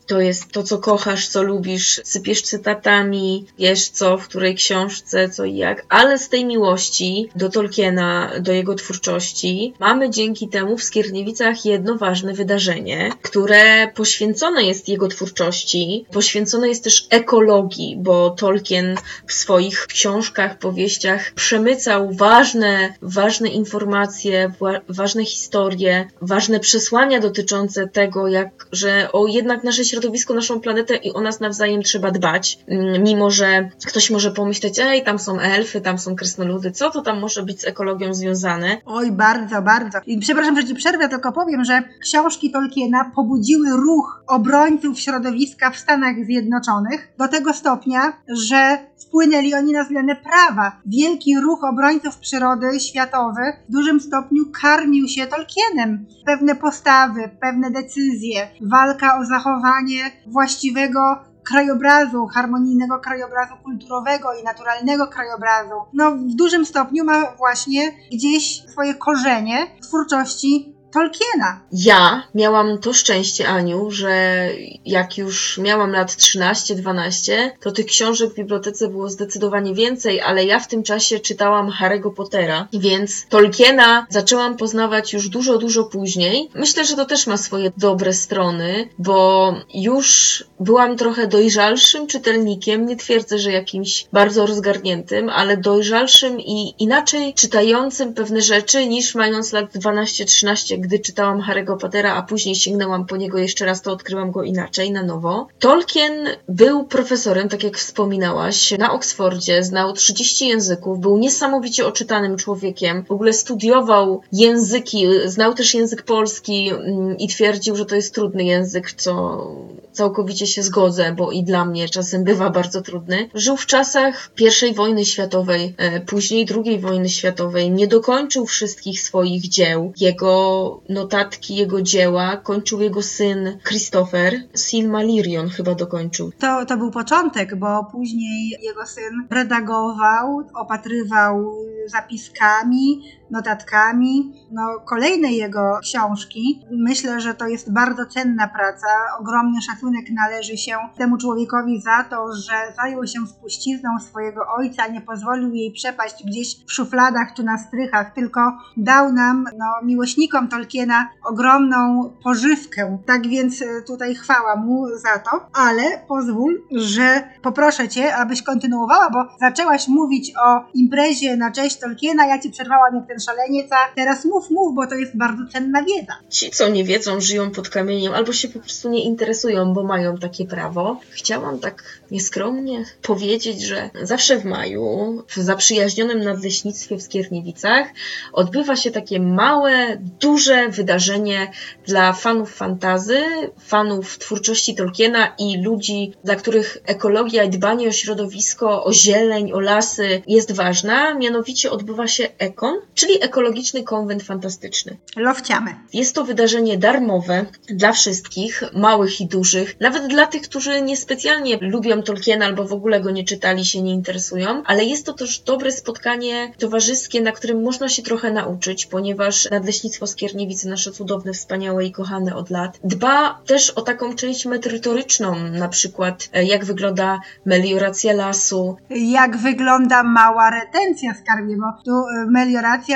To 0.09 0.21
jest 0.21 0.51
to, 0.51 0.63
co 0.63 0.77
kochasz, 0.77 1.27
co 1.27 1.43
lubisz, 1.43 2.01
sypiesz 2.03 2.41
cytatami, 2.41 3.45
wiesz 3.59 3.89
co, 3.89 4.17
w 4.17 4.27
której 4.27 4.55
książce, 4.55 5.29
co 5.29 5.45
i 5.45 5.55
jak, 5.55 5.85
ale 5.89 6.19
z 6.19 6.29
tej 6.29 6.45
miłości 6.45 7.29
do 7.35 7.49
Tolkiena, 7.49 8.31
do 8.39 8.51
jego 8.51 8.75
twórczości, 8.75 9.73
mamy 9.79 10.09
dzięki 10.09 10.47
temu 10.47 10.77
w 10.77 10.83
Skierniewicach 10.83 11.65
jedno 11.65 11.95
ważne 11.95 12.33
wydarzenie, 12.33 13.11
które 13.21 13.87
poświęcone 13.95 14.63
jest 14.63 14.89
jego 14.89 15.07
twórczości, 15.07 16.05
poświęcone 16.11 16.69
jest 16.69 16.83
też 16.83 17.07
ekologii, 17.09 17.95
bo 17.99 18.29
Tolkien 18.29 18.95
w 19.27 19.33
swoich 19.33 19.87
książkach, 19.87 20.59
powieściach 20.59 21.31
przemycał 21.31 22.11
ważne, 22.11 22.93
ważne 23.01 23.49
informacje, 23.49 24.51
wa- 24.59 24.81
ważne 24.89 25.25
historie, 25.25 26.07
ważne 26.21 26.59
przesłania 26.59 27.19
dotyczące 27.19 27.87
tego, 27.87 28.27
jak, 28.27 28.67
że 28.71 29.09
o 29.11 29.27
jednak 29.27 29.63
nasze 29.63 29.85
środowisko, 29.85 29.98
naszą 30.33 30.59
planetę 30.59 30.95
i 30.95 31.13
o 31.13 31.21
nas 31.21 31.39
nawzajem 31.39 31.83
trzeba 31.83 32.11
dbać, 32.11 32.59
Mm, 32.67 33.03
mimo 33.03 33.31
że 33.31 33.69
ktoś 33.87 34.11
może 34.11 34.31
pomyśleć, 34.31 34.79
ej, 34.79 35.03
tam 35.03 35.19
są 35.19 35.39
elfy, 35.39 35.81
tam 35.81 35.99
są 35.99 36.15
krasnoludy, 36.15 36.71
co 36.71 36.89
to 36.89 37.01
tam 37.01 37.19
może 37.19 37.43
być 37.43 37.61
z 37.61 37.65
ekologią 37.65 38.13
związane? 38.13 38.77
Oj, 38.85 39.11
bardzo, 39.11 39.61
bardzo. 39.61 39.99
I 40.05 40.19
przepraszam, 40.19 40.61
że 40.61 40.67
ci 40.67 40.75
przerwę, 40.75 41.09
tylko 41.09 41.31
powiem, 41.31 41.63
że 41.63 41.83
książki 42.01 42.51
Tolkiena 42.51 43.11
pobudziły 43.15 43.69
ruch 43.69 44.18
obrońców 44.29 44.99
środowiska 44.99 45.71
w 45.71 45.77
Stanach 45.77 46.15
Zjednoczonych 46.25 47.13
do 47.17 47.27
tego 47.27 47.53
stopnia, 47.53 48.13
że 48.27 48.77
wpłynęli 49.01 49.53
oni 49.53 49.73
na 49.73 49.83
zmianę 49.83 50.15
prawa. 50.15 50.71
Wielki 50.85 51.39
ruch 51.39 51.63
obrońców 51.63 52.17
przyrody 52.17 52.79
światowy 52.79 53.41
w 53.69 53.71
dużym 53.71 53.99
stopniu 53.99 54.43
karmił 54.61 55.07
się 55.07 55.27
Tolkienem. 55.27 56.05
Pewne 56.25 56.55
postawy, 56.55 57.29
pewne 57.41 57.71
decyzje, 57.71 58.47
walka 58.61 59.19
o 59.19 59.25
zachowanie 59.25 60.11
właściwego 60.27 60.99
krajobrazu, 61.43 62.27
harmonijnego 62.27 62.99
krajobrazu 62.99 63.53
kulturowego 63.63 64.33
i 64.41 64.43
naturalnego 64.43 65.07
krajobrazu, 65.07 65.75
no 65.93 66.11
w 66.11 66.35
dużym 66.35 66.65
stopniu 66.65 67.05
ma 67.05 67.31
właśnie 67.37 67.81
gdzieś 68.11 68.63
swoje 68.71 68.95
korzenie 68.95 69.67
w 69.81 69.87
twórczości 69.87 70.78
Tolkiena. 70.93 71.61
Ja 71.71 72.23
miałam 72.35 72.77
to 72.77 72.93
szczęście, 72.93 73.47
Aniu, 73.47 73.91
że 73.91 74.45
jak 74.85 75.17
już 75.17 75.57
miałam 75.57 75.91
lat 75.91 76.11
13-12, 76.11 77.49
to 77.59 77.71
tych 77.71 77.85
książek 77.85 78.31
w 78.31 78.35
bibliotece 78.35 78.87
było 78.87 79.09
zdecydowanie 79.09 79.73
więcej, 79.73 80.21
ale 80.21 80.45
ja 80.45 80.59
w 80.59 80.67
tym 80.67 80.83
czasie 80.83 81.19
czytałam 81.19 81.71
Harry'ego 81.71 82.13
Pottera, 82.13 82.67
więc 82.73 83.25
Tolkiena 83.29 84.07
zaczęłam 84.09 84.57
poznawać 84.57 85.13
już 85.13 85.29
dużo, 85.29 85.57
dużo 85.57 85.83
później. 85.83 86.49
Myślę, 86.55 86.85
że 86.85 86.95
to 86.95 87.05
też 87.05 87.27
ma 87.27 87.37
swoje 87.37 87.71
dobre 87.77 88.13
strony, 88.13 88.89
bo 88.99 89.53
już 89.73 90.43
byłam 90.59 90.97
trochę 90.97 91.27
dojrzalszym 91.27 92.07
czytelnikiem, 92.07 92.85
nie 92.85 92.95
twierdzę, 92.95 93.39
że 93.39 93.51
jakimś 93.51 94.05
bardzo 94.13 94.45
rozgarniętym, 94.45 95.29
ale 95.29 95.57
dojrzalszym 95.57 96.39
i 96.39 96.73
inaczej 96.79 97.33
czytającym 97.33 98.13
pewne 98.13 98.41
rzeczy 98.41 98.87
niż 98.87 99.15
mając 99.15 99.51
lat 99.51 99.73
12-13, 99.73 100.78
gdy 100.79 100.99
czytałam 100.99 101.41
Harry'ego 101.41 101.77
Pottera, 101.77 102.15
a 102.15 102.21
później 102.21 102.55
sięgnęłam 102.55 103.05
po 103.05 103.17
niego 103.17 103.37
jeszcze 103.37 103.65
raz, 103.65 103.81
to 103.81 103.91
odkryłam 103.91 104.31
go 104.31 104.43
inaczej, 104.43 104.91
na 104.91 105.03
nowo. 105.03 105.47
Tolkien 105.59 106.27
był 106.49 106.83
profesorem, 106.83 107.49
tak 107.49 107.63
jak 107.63 107.77
wspominałaś, 107.77 108.77
na 108.77 108.93
Oksfordzie, 108.93 109.63
znał 109.63 109.93
30 109.93 110.47
języków, 110.47 110.99
był 110.99 111.17
niesamowicie 111.17 111.87
oczytanym 111.87 112.37
człowiekiem, 112.37 113.03
w 113.03 113.11
ogóle 113.11 113.33
studiował 113.33 114.21
języki, 114.31 115.07
znał 115.25 115.53
też 115.53 115.73
język 115.73 116.03
polski 116.03 116.69
mm, 116.69 117.17
i 117.17 117.27
twierdził, 117.27 117.75
że 117.75 117.85
to 117.85 117.95
jest 117.95 118.15
trudny 118.15 118.43
język, 118.43 118.91
co 118.91 119.47
całkowicie 119.91 120.47
się 120.47 120.63
zgodzę, 120.63 121.13
bo 121.17 121.31
i 121.31 121.43
dla 121.43 121.65
mnie 121.65 121.89
czasem 121.89 122.23
bywa 122.23 122.49
bardzo 122.49 122.81
trudny. 122.81 123.29
Żył 123.33 123.57
w 123.57 123.65
czasach 123.65 124.31
I 124.69 124.73
wojny 124.73 125.05
światowej, 125.05 125.75
e, 125.77 125.99
później 125.99 126.47
II 126.65 126.79
wojny 126.79 127.09
światowej, 127.09 127.71
nie 127.71 127.87
dokończył 127.87 128.45
wszystkich 128.45 129.01
swoich 129.01 129.49
dzieł. 129.49 129.93
Jego 129.97 130.19
jego 130.19 130.68
notatki, 130.89 131.55
jego 131.55 131.81
dzieła 131.81 132.37
kończył 132.37 132.81
jego 132.81 133.01
syn 133.01 133.57
Christopher. 133.67 134.33
Silmarillion 134.55 135.49
chyba 135.49 135.75
dokończył. 135.75 136.31
To, 136.39 136.65
to 136.65 136.77
był 136.77 136.91
początek, 136.91 137.55
bo 137.55 137.85
później 137.91 138.55
jego 138.61 138.85
syn 138.85 139.27
redagował, 139.29 140.43
opatrywał 140.53 141.55
zapiskami, 141.87 143.03
notatkami. 143.31 144.33
No, 144.51 144.79
kolejne 144.85 145.31
jego 145.31 145.79
książki. 145.81 146.65
Myślę, 146.71 147.21
że 147.21 147.33
to 147.33 147.47
jest 147.47 147.73
bardzo 147.73 148.05
cenna 148.05 148.47
praca. 148.47 148.87
Ogromny 149.19 149.61
szacunek 149.61 150.05
należy 150.11 150.57
się 150.57 150.77
temu 150.97 151.17
człowiekowi 151.17 151.81
za 151.81 152.03
to, 152.03 152.33
że 152.33 152.53
zajął 152.75 153.07
się 153.07 153.27
spuścizną 153.27 153.89
swojego 153.99 154.41
ojca, 154.57 154.87
nie 154.87 155.01
pozwolił 155.01 155.53
jej 155.53 155.71
przepaść 155.71 156.23
gdzieś 156.25 156.65
w 156.65 156.71
szufladach 156.71 157.33
czy 157.35 157.43
na 157.43 157.57
strychach, 157.57 158.13
tylko 158.13 158.39
dał 158.77 159.13
nam, 159.13 159.45
no, 159.57 159.65
miłośnikom 159.83 160.47
Tolkiena, 160.47 161.09
ogromną 161.25 162.13
pożywkę. 162.23 162.97
Tak 163.05 163.27
więc 163.27 163.61
e, 163.61 163.65
tutaj 163.87 164.15
chwała 164.15 164.55
mu 164.55 164.87
za 164.87 165.19
to, 165.19 165.49
ale 165.53 165.83
pozwól, 166.07 166.61
że 166.71 167.23
poproszę 167.41 167.89
cię, 167.89 168.15
abyś 168.15 168.43
kontynuowała, 168.43 169.09
bo 169.09 169.25
zaczęłaś 169.39 169.87
mówić 169.87 170.33
o 170.45 170.65
imprezie 170.73 171.37
na 171.37 171.51
cześć 171.51 171.79
Tolkiena, 171.79 172.25
ja 172.25 172.39
ci 172.39 172.49
przerwałam 172.49 172.95
jak 172.95 173.07
ten 173.07 173.18
szaleniec, 173.19 173.71
a 173.71 173.95
teraz 173.95 174.25
mów, 174.25 174.49
mów, 174.49 174.75
bo 174.75 174.87
to 174.87 174.95
jest 174.95 175.17
bardzo 175.17 175.43
cenna 175.53 175.83
wiedza. 175.83 176.13
Ci, 176.29 176.51
co 176.51 176.69
nie 176.69 176.83
wiedzą, 176.83 177.21
żyją 177.21 177.51
pod 177.51 177.69
kamieniem 177.69 178.13
albo 178.13 178.33
się 178.33 178.47
po 178.47 178.59
prostu 178.59 178.89
nie 178.89 179.03
interesują, 179.03 179.73
bo 179.73 179.83
mają 179.83 180.17
takie 180.17 180.45
prawo. 180.45 180.99
Chciałam 181.09 181.59
tak 181.59 181.83
nieskromnie 182.11 182.85
powiedzieć, 183.01 183.61
że 183.61 183.89
zawsze 184.01 184.37
w 184.37 184.45
maju 184.45 185.23
w 185.27 185.35
zaprzyjaźnionym 185.35 186.23
nadleśnictwie 186.23 186.97
w 186.97 187.01
Skierniewicach 187.01 187.87
odbywa 188.33 188.75
się 188.75 188.91
takie 188.91 189.19
małe, 189.19 189.97
duże 190.19 190.69
wydarzenie 190.69 191.51
dla 191.87 192.13
fanów 192.13 192.55
fantazy, 192.55 193.19
fanów 193.59 194.17
twórczości 194.17 194.75
Tolkiena 194.75 195.35
i 195.39 195.61
ludzi, 195.61 196.13
dla 196.23 196.35
których 196.35 196.77
ekologia 196.85 197.43
i 197.43 197.49
dbanie 197.49 197.87
o 197.87 197.91
środowisko, 197.91 198.83
o 198.83 198.93
zieleń, 198.93 199.51
o 199.53 199.59
lasy 199.59 200.21
jest 200.27 200.51
ważna. 200.51 201.13
Mianowicie 201.13 201.71
odbywa 201.71 202.07
się 202.07 202.27
Ekon, 202.37 202.75
czyli 202.93 203.08
Ekologiczny 203.21 203.83
Konwent 203.83 204.23
Fantastyczny. 204.23 204.97
Lowciamy. 205.15 205.75
Jest 205.93 206.15
to 206.15 206.23
wydarzenie 206.23 206.77
darmowe 206.77 207.45
dla 207.69 207.91
wszystkich, 207.91 208.63
małych 208.73 209.21
i 209.21 209.27
dużych, 209.27 209.79
nawet 209.79 210.07
dla 210.07 210.27
tych, 210.27 210.41
którzy 210.41 210.81
niespecjalnie 210.81 211.57
lubią 211.61 212.01
Tolkiena 212.01 212.45
albo 212.45 212.65
w 212.65 212.73
ogóle 212.73 213.01
go 213.01 213.11
nie 213.11 213.23
czytali, 213.23 213.65
się 213.65 213.81
nie 213.81 213.93
interesują, 213.93 214.63
ale 214.65 214.85
jest 214.85 215.05
to 215.05 215.13
też 215.13 215.39
dobre 215.39 215.71
spotkanie 215.71 216.51
towarzyskie, 216.57 217.21
na 217.21 217.31
którym 217.31 217.63
można 217.63 217.89
się 217.89 218.03
trochę 218.03 218.31
nauczyć, 218.31 218.85
ponieważ 218.85 219.49
Nadleśnictwo 219.51 220.07
Skierniewice, 220.07 220.69
nasze 220.69 220.91
cudowne, 220.91 221.33
wspaniałe 221.33 221.85
i 221.85 221.91
kochane 221.91 222.35
od 222.35 222.49
lat, 222.49 222.79
dba 222.83 223.39
też 223.45 223.69
o 223.69 223.81
taką 223.81 224.15
część 224.15 224.45
merytoryczną, 224.45 225.35
na 225.39 225.67
przykład 225.67 226.29
e, 226.33 226.43
jak 226.43 226.65
wygląda 226.65 227.19
melioracja 227.45 228.13
lasu, 228.13 228.77
Jak 228.89 229.37
wygląda 229.37 230.03
mała 230.03 230.49
retencja 230.49 231.13
skarbie, 231.13 231.57
bo 231.57 231.83
tu 231.85 232.07
y, 232.07 232.31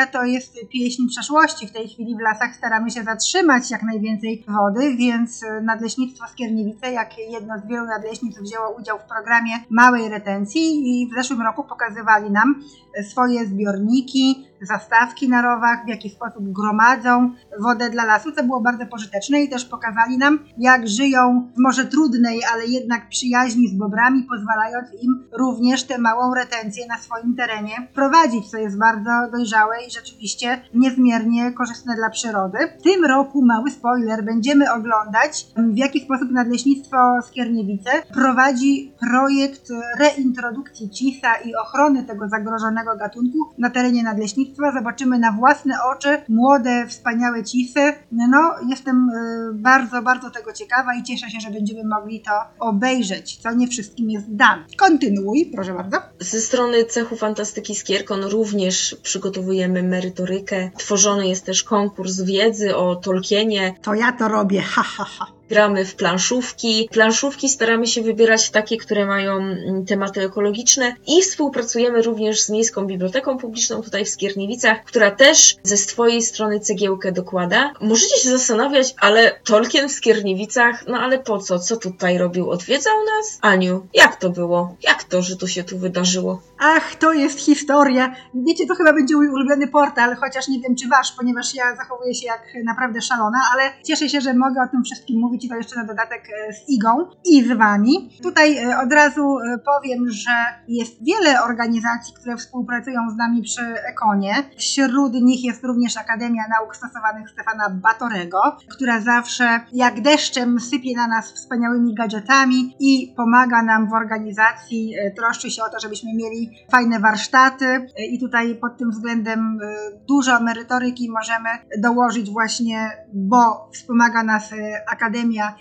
to 0.07 0.24
jest 0.24 0.55
pieśń 0.69 1.01
przeszłości. 1.10 1.67
W 1.67 1.72
tej 1.72 1.89
chwili 1.89 2.15
w 2.15 2.19
lasach 2.19 2.55
staramy 2.55 2.91
się 2.91 3.03
zatrzymać 3.03 3.72
jak 3.72 3.83
najwięcej 3.83 4.45
wody, 4.48 4.95
więc 4.95 5.43
y, 5.43 5.62
Nadleśnictwo 5.62 6.27
Skierniewice, 6.27 6.91
jak 6.91 7.17
jedno 7.17 7.57
z 7.57 7.67
wielu 7.67 7.86
nadleśnictw, 7.86 8.41
wzięło 8.41 8.69
udział 8.79 9.00
w 9.00 9.03
programie 9.03 9.53
małej 9.69 10.10
retencji 10.10 10.62
i 10.62 11.10
w 11.12 11.15
zeszłym 11.15 11.41
roku 11.41 11.63
pokazywali 11.63 12.31
nam 12.31 12.63
y, 13.00 13.03
swoje 13.03 13.45
zbiorniki, 13.45 14.48
zastawki 14.67 15.29
na 15.29 15.41
rowach, 15.41 15.86
w 15.86 15.89
jaki 15.89 16.10
sposób 16.10 16.51
gromadzą 16.51 17.32
wodę 17.60 17.89
dla 17.89 18.05
lasu, 18.05 18.32
co 18.32 18.43
było 18.43 18.62
bardzo 18.62 18.86
pożyteczne 18.86 19.41
i 19.41 19.50
też 19.50 19.65
pokazali 19.65 20.17
nam, 20.17 20.39
jak 20.58 20.88
żyją 20.88 21.51
w 21.55 21.60
może 21.60 21.86
trudnej, 21.86 22.39
ale 22.53 22.65
jednak 22.65 23.10
przyjaźni 23.10 23.67
z 23.67 23.77
bobrami, 23.77 24.24
pozwalając 24.29 24.88
im 25.01 25.24
również 25.32 25.84
tę 25.84 25.98
małą 25.98 26.34
retencję 26.34 26.88
na 26.88 26.98
swoim 26.98 27.36
terenie 27.36 27.88
prowadzić, 27.93 28.50
co 28.50 28.58
jest 28.58 28.79
bardzo 28.79 29.12
dojrzałe 29.32 29.75
i 29.88 29.91
rzeczywiście 29.91 30.62
niezmiernie 30.74 31.51
korzystne 31.51 31.96
dla 31.96 32.10
przyrody. 32.10 32.58
W 32.79 32.84
tym 32.84 33.05
roku, 33.05 33.46
mały 33.46 33.72
spoiler, 33.72 34.24
będziemy 34.24 34.72
oglądać, 34.74 35.48
w 35.58 35.77
jaki 35.77 36.00
sposób 36.00 36.32
Nadleśnictwo 36.32 36.98
Skierniewice 37.27 37.91
prowadzi 38.13 38.93
projekt 39.00 39.70
reintrodukcji 40.00 40.89
cisa 40.89 41.36
i 41.46 41.55
ochrony 41.55 42.03
tego 42.03 42.29
zagrożonego 42.29 42.96
gatunku 42.98 43.38
na 43.58 43.70
terenie 43.70 44.03
Nadleśnictwa. 44.03 44.52
Zobaczymy 44.74 45.19
na 45.19 45.31
własne 45.31 45.75
oczy 45.95 46.22
młode, 46.29 46.88
wspaniałe 46.88 47.43
cisy. 47.43 47.93
No, 48.12 48.55
jestem 48.69 49.10
y, 49.10 49.53
bardzo, 49.53 50.01
bardzo 50.01 50.29
tego 50.29 50.53
ciekawa 50.53 50.95
i 50.95 51.03
cieszę 51.03 51.29
się, 51.29 51.39
że 51.39 51.51
będziemy 51.51 51.83
mogli 51.83 52.22
to 52.22 52.31
obejrzeć, 52.60 53.38
co 53.38 53.53
nie 53.53 53.67
wszystkim 53.67 54.10
jest 54.10 54.36
dane. 54.36 54.63
Kontynuuj, 54.77 55.51
proszę 55.55 55.74
bardzo. 55.74 55.98
Ze 56.19 56.41
strony 56.41 56.86
cechu 56.86 57.15
fantastyki 57.15 57.75
Skierkon 57.75 58.24
również 58.24 58.95
przygotowujemy 59.03 59.83
merytorykę. 59.83 60.72
Tworzony 60.77 61.27
jest 61.27 61.45
też 61.45 61.63
konkurs 61.63 62.22
wiedzy 62.22 62.75
o 62.75 62.95
Tolkienie. 62.95 63.75
To 63.81 63.93
ja 63.93 64.12
to 64.12 64.27
robię, 64.27 64.62
ha, 64.62 64.83
ha, 64.83 65.03
ha. 65.03 65.25
Gramy 65.53 65.86
w 65.86 65.95
planszówki. 65.95 66.89
Planszówki 66.91 67.50
staramy 67.50 67.88
się 67.88 68.01
wybierać 68.01 68.50
takie, 68.50 68.77
które 68.77 69.05
mają 69.05 69.38
mm, 69.38 69.86
tematy 69.86 70.22
ekologiczne 70.22 70.95
i 71.07 71.22
współpracujemy 71.22 72.01
również 72.01 72.41
z 72.41 72.50
Miejską 72.50 72.86
Biblioteką 72.86 73.38
Publiczną 73.38 73.81
tutaj 73.81 74.05
w 74.05 74.10
Skierniewicach, 74.10 74.83
która 74.83 75.12
też 75.12 75.55
ze 75.63 75.77
swojej 75.77 76.22
strony 76.22 76.60
cegiełkę 76.60 77.12
dokłada. 77.12 77.74
Możecie 77.81 78.17
się 78.17 78.29
zastanawiać, 78.29 78.95
ale 79.00 79.39
Tolkien 79.43 79.89
w 79.89 79.91
Skierniewicach, 79.91 80.83
no 80.88 80.98
ale 80.98 81.19
po 81.19 81.39
co? 81.39 81.60
Co 81.60 81.77
tutaj 81.77 82.17
robił? 82.17 82.50
Odwiedzał 82.50 82.93
nas? 83.17 83.38
Aniu, 83.41 83.88
jak 83.93 84.15
to 84.15 84.29
było? 84.29 84.75
Jak 84.81 85.03
to, 85.03 85.22
że 85.22 85.36
to 85.36 85.48
się 85.48 85.63
tu 85.63 85.77
wydarzyło? 85.77 86.41
Ach, 86.60 86.95
to 86.95 87.13
jest 87.13 87.39
historia. 87.39 88.15
Wiecie, 88.33 88.67
to 88.67 88.75
chyba 88.75 88.93
będzie 88.93 89.15
mój 89.15 89.29
ulubiony 89.29 89.67
portal, 89.67 90.15
chociaż 90.15 90.48
nie 90.48 90.60
wiem 90.60 90.75
czy 90.75 90.88
wasz, 90.88 91.12
ponieważ 91.12 91.55
ja 91.55 91.75
zachowuję 91.75 92.15
się 92.15 92.25
jak 92.25 92.41
naprawdę 92.65 93.01
szalona, 93.01 93.38
ale 93.53 93.63
cieszę 93.83 94.10
się, 94.10 94.22
że 94.22 94.33
mogę 94.33 94.62
o 94.62 94.72
tym 94.72 94.83
wszystkim 94.83 95.19
mówić 95.19 95.42
i 95.43 95.50
jeszcze 95.57 95.75
na 95.75 95.85
dodatek 95.85 96.23
e, 96.29 96.53
z 96.53 96.69
Igą 96.69 96.89
i 97.25 97.43
z 97.43 97.57
wami. 97.57 98.09
Tutaj 98.23 98.57
e, 98.57 98.79
od 98.79 98.93
razu 98.93 99.38
e, 99.39 99.57
powiem, 99.57 100.09
że 100.09 100.31
jest 100.67 101.05
wiele 101.05 101.43
organizacji, 101.43 102.13
które 102.13 102.38
współpracują 102.38 103.09
z 103.09 103.17
nami 103.17 103.41
przy 103.41 103.62
Ekonie. 103.62 104.35
Wśród 104.57 105.13
nich 105.13 105.43
jest 105.43 105.63
również 105.63 105.97
Akademia 105.97 106.43
Nauk 106.50 106.75
Stosowanych 106.75 107.29
Stefana 107.29 107.69
Batorego, 107.69 108.41
która 108.69 109.00
zawsze 109.00 109.59
jak 109.73 110.01
deszczem 110.01 110.59
sypie 110.59 110.95
na 110.95 111.07
nas 111.07 111.31
wspaniałymi 111.31 111.95
gadżetami 111.95 112.75
i 112.79 113.13
pomaga 113.17 113.63
nam 113.63 113.89
w 113.89 113.93
organizacji, 113.93 114.95
troszczy 115.15 115.51
się 115.51 115.63
o 115.63 115.69
to, 115.69 115.79
żebyśmy 115.79 116.13
mieli 116.13 116.51
fajne 116.71 117.00
warsztaty 117.00 117.88
i 118.09 118.19
tutaj 118.19 118.55
pod 118.55 118.77
tym 118.77 118.91
względem 118.91 119.59
dużo 120.07 120.39
merytoryki 120.39 121.12
możemy 121.12 121.50
dołożyć 121.77 122.29
właśnie, 122.29 122.91
bo 123.13 123.69
wspomaga 123.73 124.23
nas 124.23 124.53
e, 124.53 124.55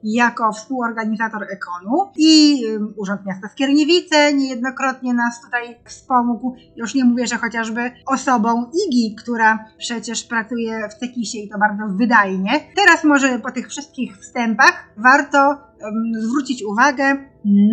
Jako 0.02 0.52
współorganizator 0.52 1.42
Ekonu 1.42 2.10
i 2.16 2.62
Urząd 2.96 3.26
Miasta 3.26 3.48
Skierniewice 3.48 4.34
niejednokrotnie 4.34 5.14
nas 5.14 5.42
tutaj 5.44 5.76
wspomógł. 5.84 6.56
Już 6.76 6.94
nie 6.94 7.04
mówię, 7.04 7.26
że 7.26 7.36
chociażby 7.36 7.90
osobą 8.06 8.70
Igi, 8.86 9.14
która 9.14 9.64
przecież 9.78 10.24
pracuje 10.24 10.88
w 10.88 10.94
Cekisie 10.94 11.38
i 11.38 11.48
to 11.48 11.58
bardzo 11.58 11.96
wydajnie. 11.96 12.50
Teraz 12.76 13.04
może 13.04 13.38
po 13.38 13.50
tych 13.50 13.68
wszystkich 13.68 14.18
wstępach 14.18 14.88
warto 14.96 15.38
em, 15.50 16.12
zwrócić 16.14 16.64
uwagę 16.64 17.16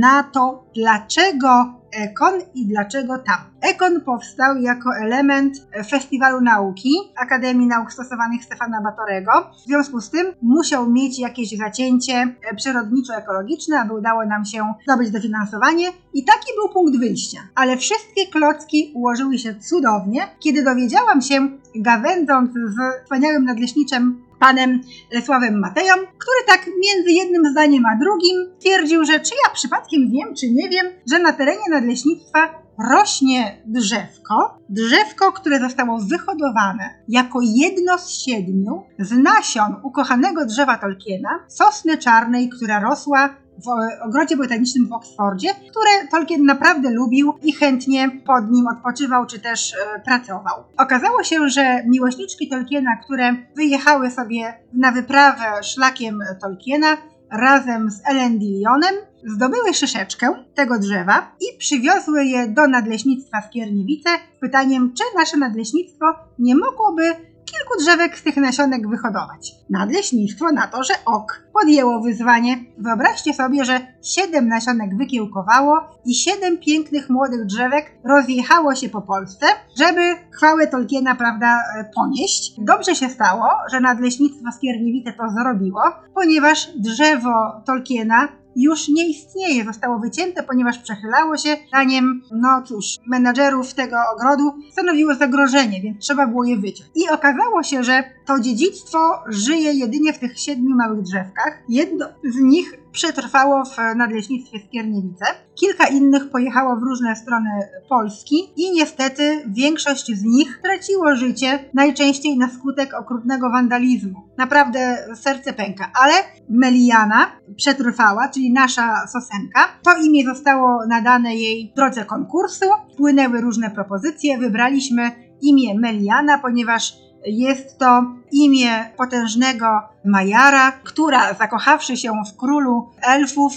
na 0.01 0.23
to, 0.23 0.63
dlaczego 0.75 1.78
Ekon 1.91 2.33
i 2.55 2.65
dlaczego 2.65 3.17
tam. 3.17 3.37
Ekon 3.61 4.01
powstał 4.01 4.57
jako 4.57 4.89
element 5.01 5.67
Festiwalu 5.89 6.41
Nauki 6.41 6.93
Akademii 7.17 7.67
Nauk 7.67 7.93
Stosowanych 7.93 8.43
Stefana 8.43 8.81
Batorego. 8.81 9.31
W 9.31 9.67
związku 9.67 10.01
z 10.01 10.09
tym 10.09 10.27
musiał 10.41 10.89
mieć 10.89 11.19
jakieś 11.19 11.57
zacięcie 11.57 12.13
e, 12.13 12.55
przyrodniczo-ekologiczne, 12.55 13.75
aby 13.81 13.93
udało 13.93 14.25
nam 14.25 14.45
się 14.45 14.73
zdobyć 14.83 15.11
dofinansowanie 15.11 15.87
i 16.13 16.23
taki 16.23 16.47
był 16.55 16.73
punkt 16.73 16.99
wyjścia. 16.99 17.39
Ale 17.55 17.77
wszystkie 17.77 18.27
klocki 18.27 18.91
ułożyły 18.95 19.37
się 19.37 19.55
cudownie, 19.55 20.21
kiedy 20.39 20.63
dowiedziałam 20.63 21.21
się, 21.21 21.49
gawędząc 21.75 22.51
z 22.53 23.03
wspaniałym 23.03 23.45
nadleśniczym 23.45 24.28
panem 24.39 24.81
Lesławem 25.11 25.59
Mateją, 25.59 25.93
który 25.93 26.47
tak 26.47 26.67
między 26.67 27.11
jednym 27.11 27.51
zdaniem 27.51 27.83
a 27.85 27.95
drugim 27.95 28.35
twierdził, 28.59 29.05
że 29.05 29.19
czy 29.19 29.33
ja 29.45 29.53
przypadkiem 29.53 30.11
wiem, 30.11 30.35
czy 30.35 30.51
nie 30.51 30.69
wiem, 30.69 30.87
że 31.11 31.19
na 31.19 31.33
terenie 31.33 31.69
nadleśnictwa 31.69 32.69
rośnie 32.91 33.61
drzewko, 33.65 34.59
drzewko, 34.69 35.31
które 35.31 35.59
zostało 35.59 35.99
wyhodowane 35.99 36.89
jako 37.07 37.39
jedno 37.41 37.97
z 37.97 38.09
siedmiu 38.09 38.83
z 38.99 39.11
nasion 39.11 39.75
ukochanego 39.83 40.45
drzewa 40.45 40.77
Tolkiena, 40.77 41.29
sosny 41.47 41.97
czarnej, 41.97 42.49
która 42.49 42.79
rosła 42.79 43.35
w 43.65 43.67
ogrodzie 44.07 44.37
botanicznym 44.37 44.87
w 44.87 44.93
Oksfordzie, 44.93 45.49
które 45.53 46.07
Tolkien 46.11 46.45
naprawdę 46.45 46.89
lubił 46.91 47.33
i 47.43 47.53
chętnie 47.53 48.09
pod 48.25 48.51
nim 48.51 48.67
odpoczywał 48.67 49.25
czy 49.25 49.39
też 49.39 49.73
e, 49.73 49.99
pracował. 49.99 50.63
Okazało 50.77 51.23
się, 51.23 51.49
że 51.49 51.83
miłośniczki 51.85 52.49
Tolkiena, 52.49 52.95
które 52.95 53.35
wyjechały 53.55 54.11
sobie 54.11 54.53
na 54.73 54.91
wyprawę 54.91 55.63
szlakiem 55.63 56.19
Tolkiena 56.41 56.97
razem 57.31 57.91
z 57.91 58.01
Elendilionem, 58.09 58.95
zdobyły 59.23 59.73
szyszeczkę 59.73 60.33
tego 60.55 60.79
drzewa 60.79 61.35
i 61.41 61.57
przywiozły 61.57 62.25
je 62.25 62.47
do 62.47 62.67
nadleśnictwa 62.67 63.41
w 63.41 63.49
Kierniewice 63.49 64.09
z 64.37 64.39
pytaniem, 64.39 64.93
czy 64.97 65.03
nasze 65.17 65.37
nadleśnictwo 65.37 66.05
nie 66.39 66.55
mogłoby 66.55 67.03
kilku 67.51 67.79
drzewek 67.79 68.17
z 68.17 68.23
tych 68.23 68.37
nasionek 68.37 68.89
wyhodować. 68.89 69.51
Nadleśnictwo 69.69 70.51
na 70.51 70.67
to, 70.67 70.83
że 70.83 70.93
ok, 71.05 71.43
podjęło 71.53 72.01
wyzwanie. 72.01 72.57
Wyobraźcie 72.77 73.33
sobie, 73.33 73.65
że 73.65 73.79
siedem 74.03 74.47
nasionek 74.47 74.97
wykiełkowało 74.97 75.79
i 76.05 76.15
siedem 76.15 76.57
pięknych 76.57 77.09
młodych 77.09 77.45
drzewek 77.45 77.91
rozjechało 78.03 78.75
się 78.75 78.89
po 78.89 79.01
Polsce, 79.01 79.45
żeby 79.77 80.01
chwałę 80.31 80.67
Tolkiena, 80.67 81.15
prawda, 81.15 81.59
e, 81.77 81.85
ponieść. 81.95 82.53
Dobrze 82.57 82.95
się 82.95 83.09
stało, 83.09 83.47
że 83.71 83.79
Nadleśnictwo 83.79 84.51
Skierniewice 84.57 85.13
to 85.13 85.23
zrobiło, 85.29 85.81
ponieważ 86.15 86.67
drzewo 86.77 87.61
Tolkiena 87.65 88.27
już 88.59 88.87
nie 88.87 89.09
istnieje, 89.09 89.65
zostało 89.65 89.99
wycięte, 89.99 90.43
ponieważ 90.43 90.77
przechylało 90.77 91.37
się, 91.37 91.57
zdaniem, 91.67 92.21
no 92.31 92.63
cóż, 92.65 92.85
menadżerów 93.07 93.73
tego 93.73 93.97
ogrodu 94.15 94.53
stanowiło 94.71 95.15
zagrożenie, 95.15 95.81
więc 95.81 95.99
trzeba 95.99 96.27
było 96.27 96.43
je 96.43 96.57
wyciąć. 96.57 96.89
I 96.95 97.09
okazało 97.09 97.63
się, 97.63 97.83
że 97.83 98.03
to 98.25 98.39
dziedzictwo 98.39 99.23
żyje 99.27 99.73
jedynie 99.73 100.13
w 100.13 100.19
tych 100.19 100.39
siedmiu 100.39 100.75
małych 100.75 101.01
drzewkach. 101.01 101.63
Jedno 101.69 102.05
z 102.23 102.41
nich 102.41 102.73
przetrwało 102.91 103.65
w 103.65 103.77
nadleśnictwie 103.95 104.59
Skierniewice. 104.67 105.25
Kilka 105.55 105.87
innych 105.87 106.29
pojechało 106.29 106.75
w 106.75 106.83
różne 106.83 107.15
strony 107.15 107.49
Polski 107.89 108.35
i 108.57 108.71
niestety 108.71 109.43
większość 109.47 110.05
z 110.05 110.23
nich 110.23 110.59
traciło 110.63 111.15
życie, 111.15 111.59
najczęściej 111.73 112.37
na 112.37 112.49
skutek 112.49 112.93
okrutnego 112.93 113.49
wandalizmu. 113.49 114.21
Naprawdę 114.37 114.97
serce 115.15 115.53
pęka, 115.53 115.91
ale 116.01 116.13
Meliana 116.49 117.31
przetrwała, 117.55 118.29
czyli 118.29 118.53
nasza 118.53 119.07
sosenka. 119.07 119.59
To 119.83 119.97
imię 120.03 120.25
zostało 120.25 120.85
nadane 120.87 121.35
jej 121.35 121.71
w 121.71 121.75
drodze 121.75 122.05
konkursu. 122.05 122.65
Płynęły 122.97 123.41
różne 123.41 123.71
propozycje, 123.71 124.37
wybraliśmy 124.37 125.11
imię 125.41 125.79
Meliana, 125.79 126.37
ponieważ 126.37 126.93
jest 127.25 127.77
to 127.77 128.03
imię 128.31 128.89
potężnego 128.97 129.65
Majara, 130.05 130.71
która 130.71 131.33
zakochawszy 131.33 131.97
się 131.97 132.11
w 132.33 132.37
królu 132.37 132.89
elfów, 133.01 133.53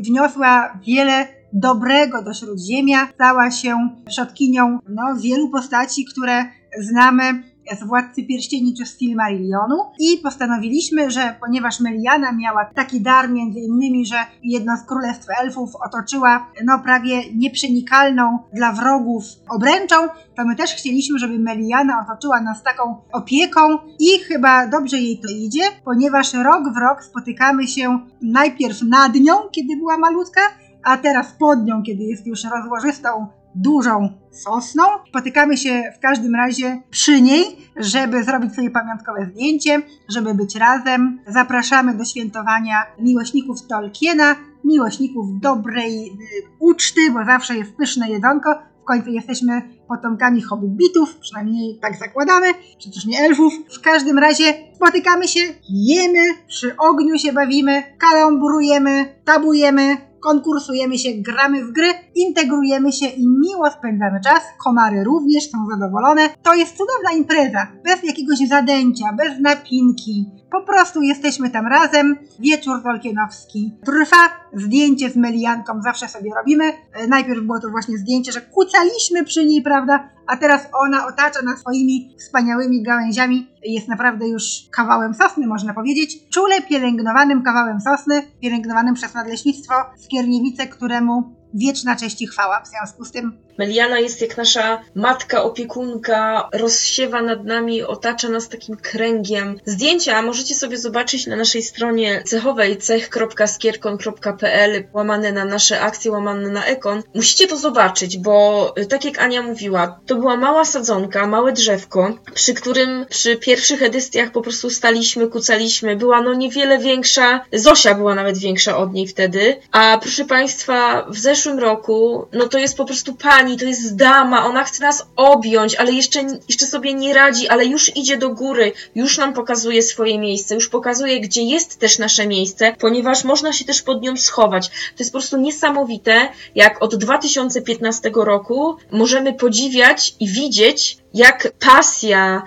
wniosła 0.00 0.78
wiele 0.86 1.28
dobrego 1.52 2.22
do 2.22 2.34
Śródziemia, 2.34 3.08
stała 3.14 3.50
się 3.50 3.88
przodkinią 4.06 4.78
no, 4.88 5.02
wielu 5.20 5.48
postaci, 5.48 6.04
które 6.04 6.44
znamy 6.80 7.42
z 7.74 7.84
Władcy 7.84 8.22
Pierścieni 8.24 8.74
czy 8.74 8.86
z 8.86 8.98
Silmarillionu 8.98 9.76
i 10.00 10.18
postanowiliśmy, 10.22 11.10
że 11.10 11.36
ponieważ 11.40 11.80
Meliana 11.80 12.32
miała 12.32 12.64
taki 12.64 13.00
dar 13.00 13.30
między 13.30 13.60
innymi, 13.60 14.06
że 14.06 14.16
jedno 14.42 14.76
z 14.76 14.82
królestw 14.82 15.26
elfów 15.42 15.70
otoczyła 15.86 16.46
no 16.64 16.78
prawie 16.78 17.34
nieprzenikalną 17.34 18.38
dla 18.52 18.72
wrogów 18.72 19.24
obręczą, 19.48 19.96
to 20.36 20.44
my 20.44 20.56
też 20.56 20.74
chcieliśmy, 20.74 21.18
żeby 21.18 21.38
Meliana 21.38 22.06
otoczyła 22.06 22.40
nas 22.40 22.62
taką 22.62 22.96
opieką 23.12 23.60
i 23.98 24.18
chyba 24.18 24.66
dobrze 24.66 24.98
jej 24.98 25.18
to 25.18 25.28
idzie, 25.28 25.62
ponieważ 25.84 26.34
rok 26.34 26.74
w 26.74 26.76
rok 26.76 27.04
spotykamy 27.04 27.68
się 27.68 27.98
najpierw 28.22 28.82
nad 28.82 29.14
nią, 29.14 29.34
kiedy 29.52 29.76
była 29.76 29.98
malutka, 29.98 30.40
a 30.82 30.96
teraz 30.96 31.32
pod 31.32 31.64
nią, 31.64 31.82
kiedy 31.82 32.02
jest 32.02 32.26
już 32.26 32.44
rozłożystą 32.44 33.26
dużą 33.56 34.08
sosną. 34.30 34.82
Spotykamy 35.08 35.56
się 35.56 35.82
w 35.98 36.00
każdym 36.00 36.34
razie 36.34 36.82
przy 36.90 37.20
niej, 37.20 37.44
żeby 37.76 38.24
zrobić 38.24 38.54
sobie 38.54 38.70
pamiątkowe 38.70 39.26
zdjęcie, 39.32 39.82
żeby 40.08 40.34
być 40.34 40.56
razem. 40.56 41.18
Zapraszamy 41.26 41.94
do 41.94 42.04
świętowania 42.04 42.86
miłośników 42.98 43.66
Tolkiena, 43.66 44.36
miłośników 44.64 45.26
dobrej 45.40 46.08
y, 46.08 46.12
uczty, 46.60 47.00
bo 47.12 47.24
zawsze 47.24 47.56
jest 47.56 47.76
pyszne 47.76 48.10
jedzonko. 48.10 48.58
W 48.82 48.84
końcu 48.84 49.10
jesteśmy 49.10 49.62
potomkami 49.88 50.42
hobbitów, 50.42 51.16
przynajmniej 51.16 51.78
tak 51.82 51.98
zakładamy, 51.98 52.46
przecież 52.78 53.06
nie 53.06 53.20
elfów. 53.20 53.52
W 53.78 53.80
każdym 53.80 54.18
razie 54.18 54.44
spotykamy 54.74 55.28
się, 55.28 55.40
jemy, 55.70 56.24
przy 56.48 56.76
ogniu 56.76 57.18
się 57.18 57.32
bawimy, 57.32 57.82
kalamburujemy, 57.98 59.14
tabujemy, 59.24 59.96
konkursujemy 60.26 60.98
się, 60.98 61.08
gramy 61.12 61.64
w 61.64 61.72
gry, 61.72 61.88
integrujemy 62.14 62.92
się 62.92 63.06
i 63.06 63.28
miło 63.28 63.70
spędzamy 63.70 64.20
czas. 64.24 64.42
Komary 64.64 65.04
również 65.04 65.50
są 65.50 65.58
zadowolone. 65.70 66.28
To 66.42 66.54
jest 66.54 66.76
cudowna 66.76 67.12
impreza, 67.18 67.66
bez 67.84 68.02
jakiegoś 68.02 68.38
zadęcia, 68.48 69.04
bez 69.16 69.40
napinki. 69.40 70.26
Po 70.50 70.62
prostu 70.62 71.02
jesteśmy 71.02 71.50
tam 71.50 71.66
razem. 71.66 72.16
Wieczór 72.38 72.82
Tolkienowski 72.82 73.74
trwa. 73.84 74.45
Zdjęcie 74.56 75.10
z 75.10 75.16
Melianką 75.16 75.82
zawsze 75.82 76.08
sobie 76.08 76.30
robimy. 76.36 76.64
E, 76.92 77.06
najpierw 77.06 77.40
było 77.40 77.60
to 77.60 77.70
właśnie 77.70 77.98
zdjęcie, 77.98 78.32
że 78.32 78.40
kucaliśmy 78.40 79.24
przy 79.24 79.46
niej, 79.46 79.62
prawda? 79.62 80.08
A 80.26 80.36
teraz 80.36 80.68
ona 80.72 81.06
otacza 81.06 81.42
nas 81.42 81.60
swoimi 81.60 82.14
wspaniałymi 82.18 82.82
gałęziami. 82.82 83.48
Jest 83.64 83.88
naprawdę 83.88 84.28
już 84.28 84.44
kawałem 84.70 85.14
sosny, 85.14 85.46
można 85.46 85.74
powiedzieć. 85.74 86.28
Czule 86.28 86.62
pielęgnowanym 86.62 87.42
kawałem 87.42 87.80
sosny, 87.80 88.22
pielęgnowanym 88.40 88.94
przez 88.94 89.14
Nadleśnictwo 89.14 89.74
Skierniewice, 89.96 90.66
któremu 90.66 91.36
wieczna 91.54 91.96
cześć 91.96 92.22
i 92.22 92.26
chwała. 92.26 92.60
W 92.60 92.68
związku 92.68 93.04
z 93.04 93.12
tym 93.12 93.45
Meliana 93.58 93.98
jest 93.98 94.20
jak 94.20 94.36
nasza 94.36 94.82
matka, 94.94 95.42
opiekunka, 95.42 96.48
rozsiewa 96.52 97.22
nad 97.22 97.44
nami, 97.44 97.82
otacza 97.82 98.28
nas 98.28 98.48
takim 98.48 98.76
kręgiem. 98.76 99.60
Zdjęcia 99.64 100.22
możecie 100.22 100.54
sobie 100.54 100.78
zobaczyć 100.78 101.26
na 101.26 101.36
naszej 101.36 101.62
stronie 101.62 102.22
cechowej 102.24 102.76
cech.skierkon.pl 102.76 104.84
łamane 104.92 105.32
na 105.32 105.44
nasze 105.44 105.80
akcje, 105.80 106.10
łamane 106.10 106.48
na 106.48 106.64
ekon. 106.64 107.02
Musicie 107.14 107.46
to 107.46 107.56
zobaczyć, 107.56 108.18
bo 108.18 108.74
y, 108.78 108.86
tak 108.86 109.04
jak 109.04 109.18
Ania 109.18 109.42
mówiła, 109.42 110.00
to 110.06 110.14
była 110.14 110.36
mała 110.36 110.64
sadzonka, 110.64 111.26
małe 111.26 111.52
drzewko, 111.52 112.18
przy 112.34 112.54
którym 112.54 113.06
przy 113.10 113.36
pierwszych 113.36 113.82
edycjach 113.82 114.32
po 114.32 114.42
prostu 114.42 114.70
staliśmy, 114.70 115.28
kucaliśmy. 115.28 115.96
Była 115.96 116.22
no 116.22 116.34
niewiele 116.34 116.78
większa, 116.78 117.40
Zosia 117.52 117.94
była 117.94 118.14
nawet 118.14 118.38
większa 118.38 118.76
od 118.76 118.92
niej 118.92 119.06
wtedy, 119.06 119.56
a 119.72 119.98
proszę 120.02 120.24
Państwa, 120.24 121.06
w 121.08 121.18
zeszłym 121.18 121.58
roku, 121.58 122.28
no 122.32 122.48
to 122.48 122.58
jest 122.58 122.76
po 122.76 122.84
prostu 122.84 123.14
pani, 123.14 123.45
to 123.58 123.64
jest 123.64 123.96
dama, 123.96 124.46
ona 124.46 124.64
chce 124.64 124.82
nas 124.82 125.06
objąć, 125.16 125.74
ale 125.74 125.92
jeszcze, 125.92 126.26
jeszcze 126.48 126.66
sobie 126.66 126.94
nie 126.94 127.14
radzi, 127.14 127.48
ale 127.48 127.66
już 127.66 127.96
idzie 127.96 128.16
do 128.16 128.30
góry, 128.30 128.72
już 128.94 129.18
nam 129.18 129.32
pokazuje 129.32 129.82
swoje 129.82 130.18
miejsce, 130.18 130.54
już 130.54 130.68
pokazuje, 130.68 131.20
gdzie 131.20 131.42
jest 131.42 131.78
też 131.78 131.98
nasze 131.98 132.26
miejsce, 132.26 132.76
ponieważ 132.78 133.24
można 133.24 133.52
się 133.52 133.64
też 133.64 133.82
pod 133.82 134.02
nią 134.02 134.16
schować. 134.16 134.68
To 134.68 134.98
jest 134.98 135.12
po 135.12 135.18
prostu 135.18 135.36
niesamowite, 135.36 136.28
jak 136.54 136.82
od 136.82 136.94
2015 136.96 138.10
roku 138.14 138.76
możemy 138.90 139.32
podziwiać 139.34 140.14
i 140.20 140.28
widzieć, 140.28 140.98
jak 141.16 141.52
pasja, 141.66 142.42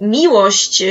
miłość 0.00 0.82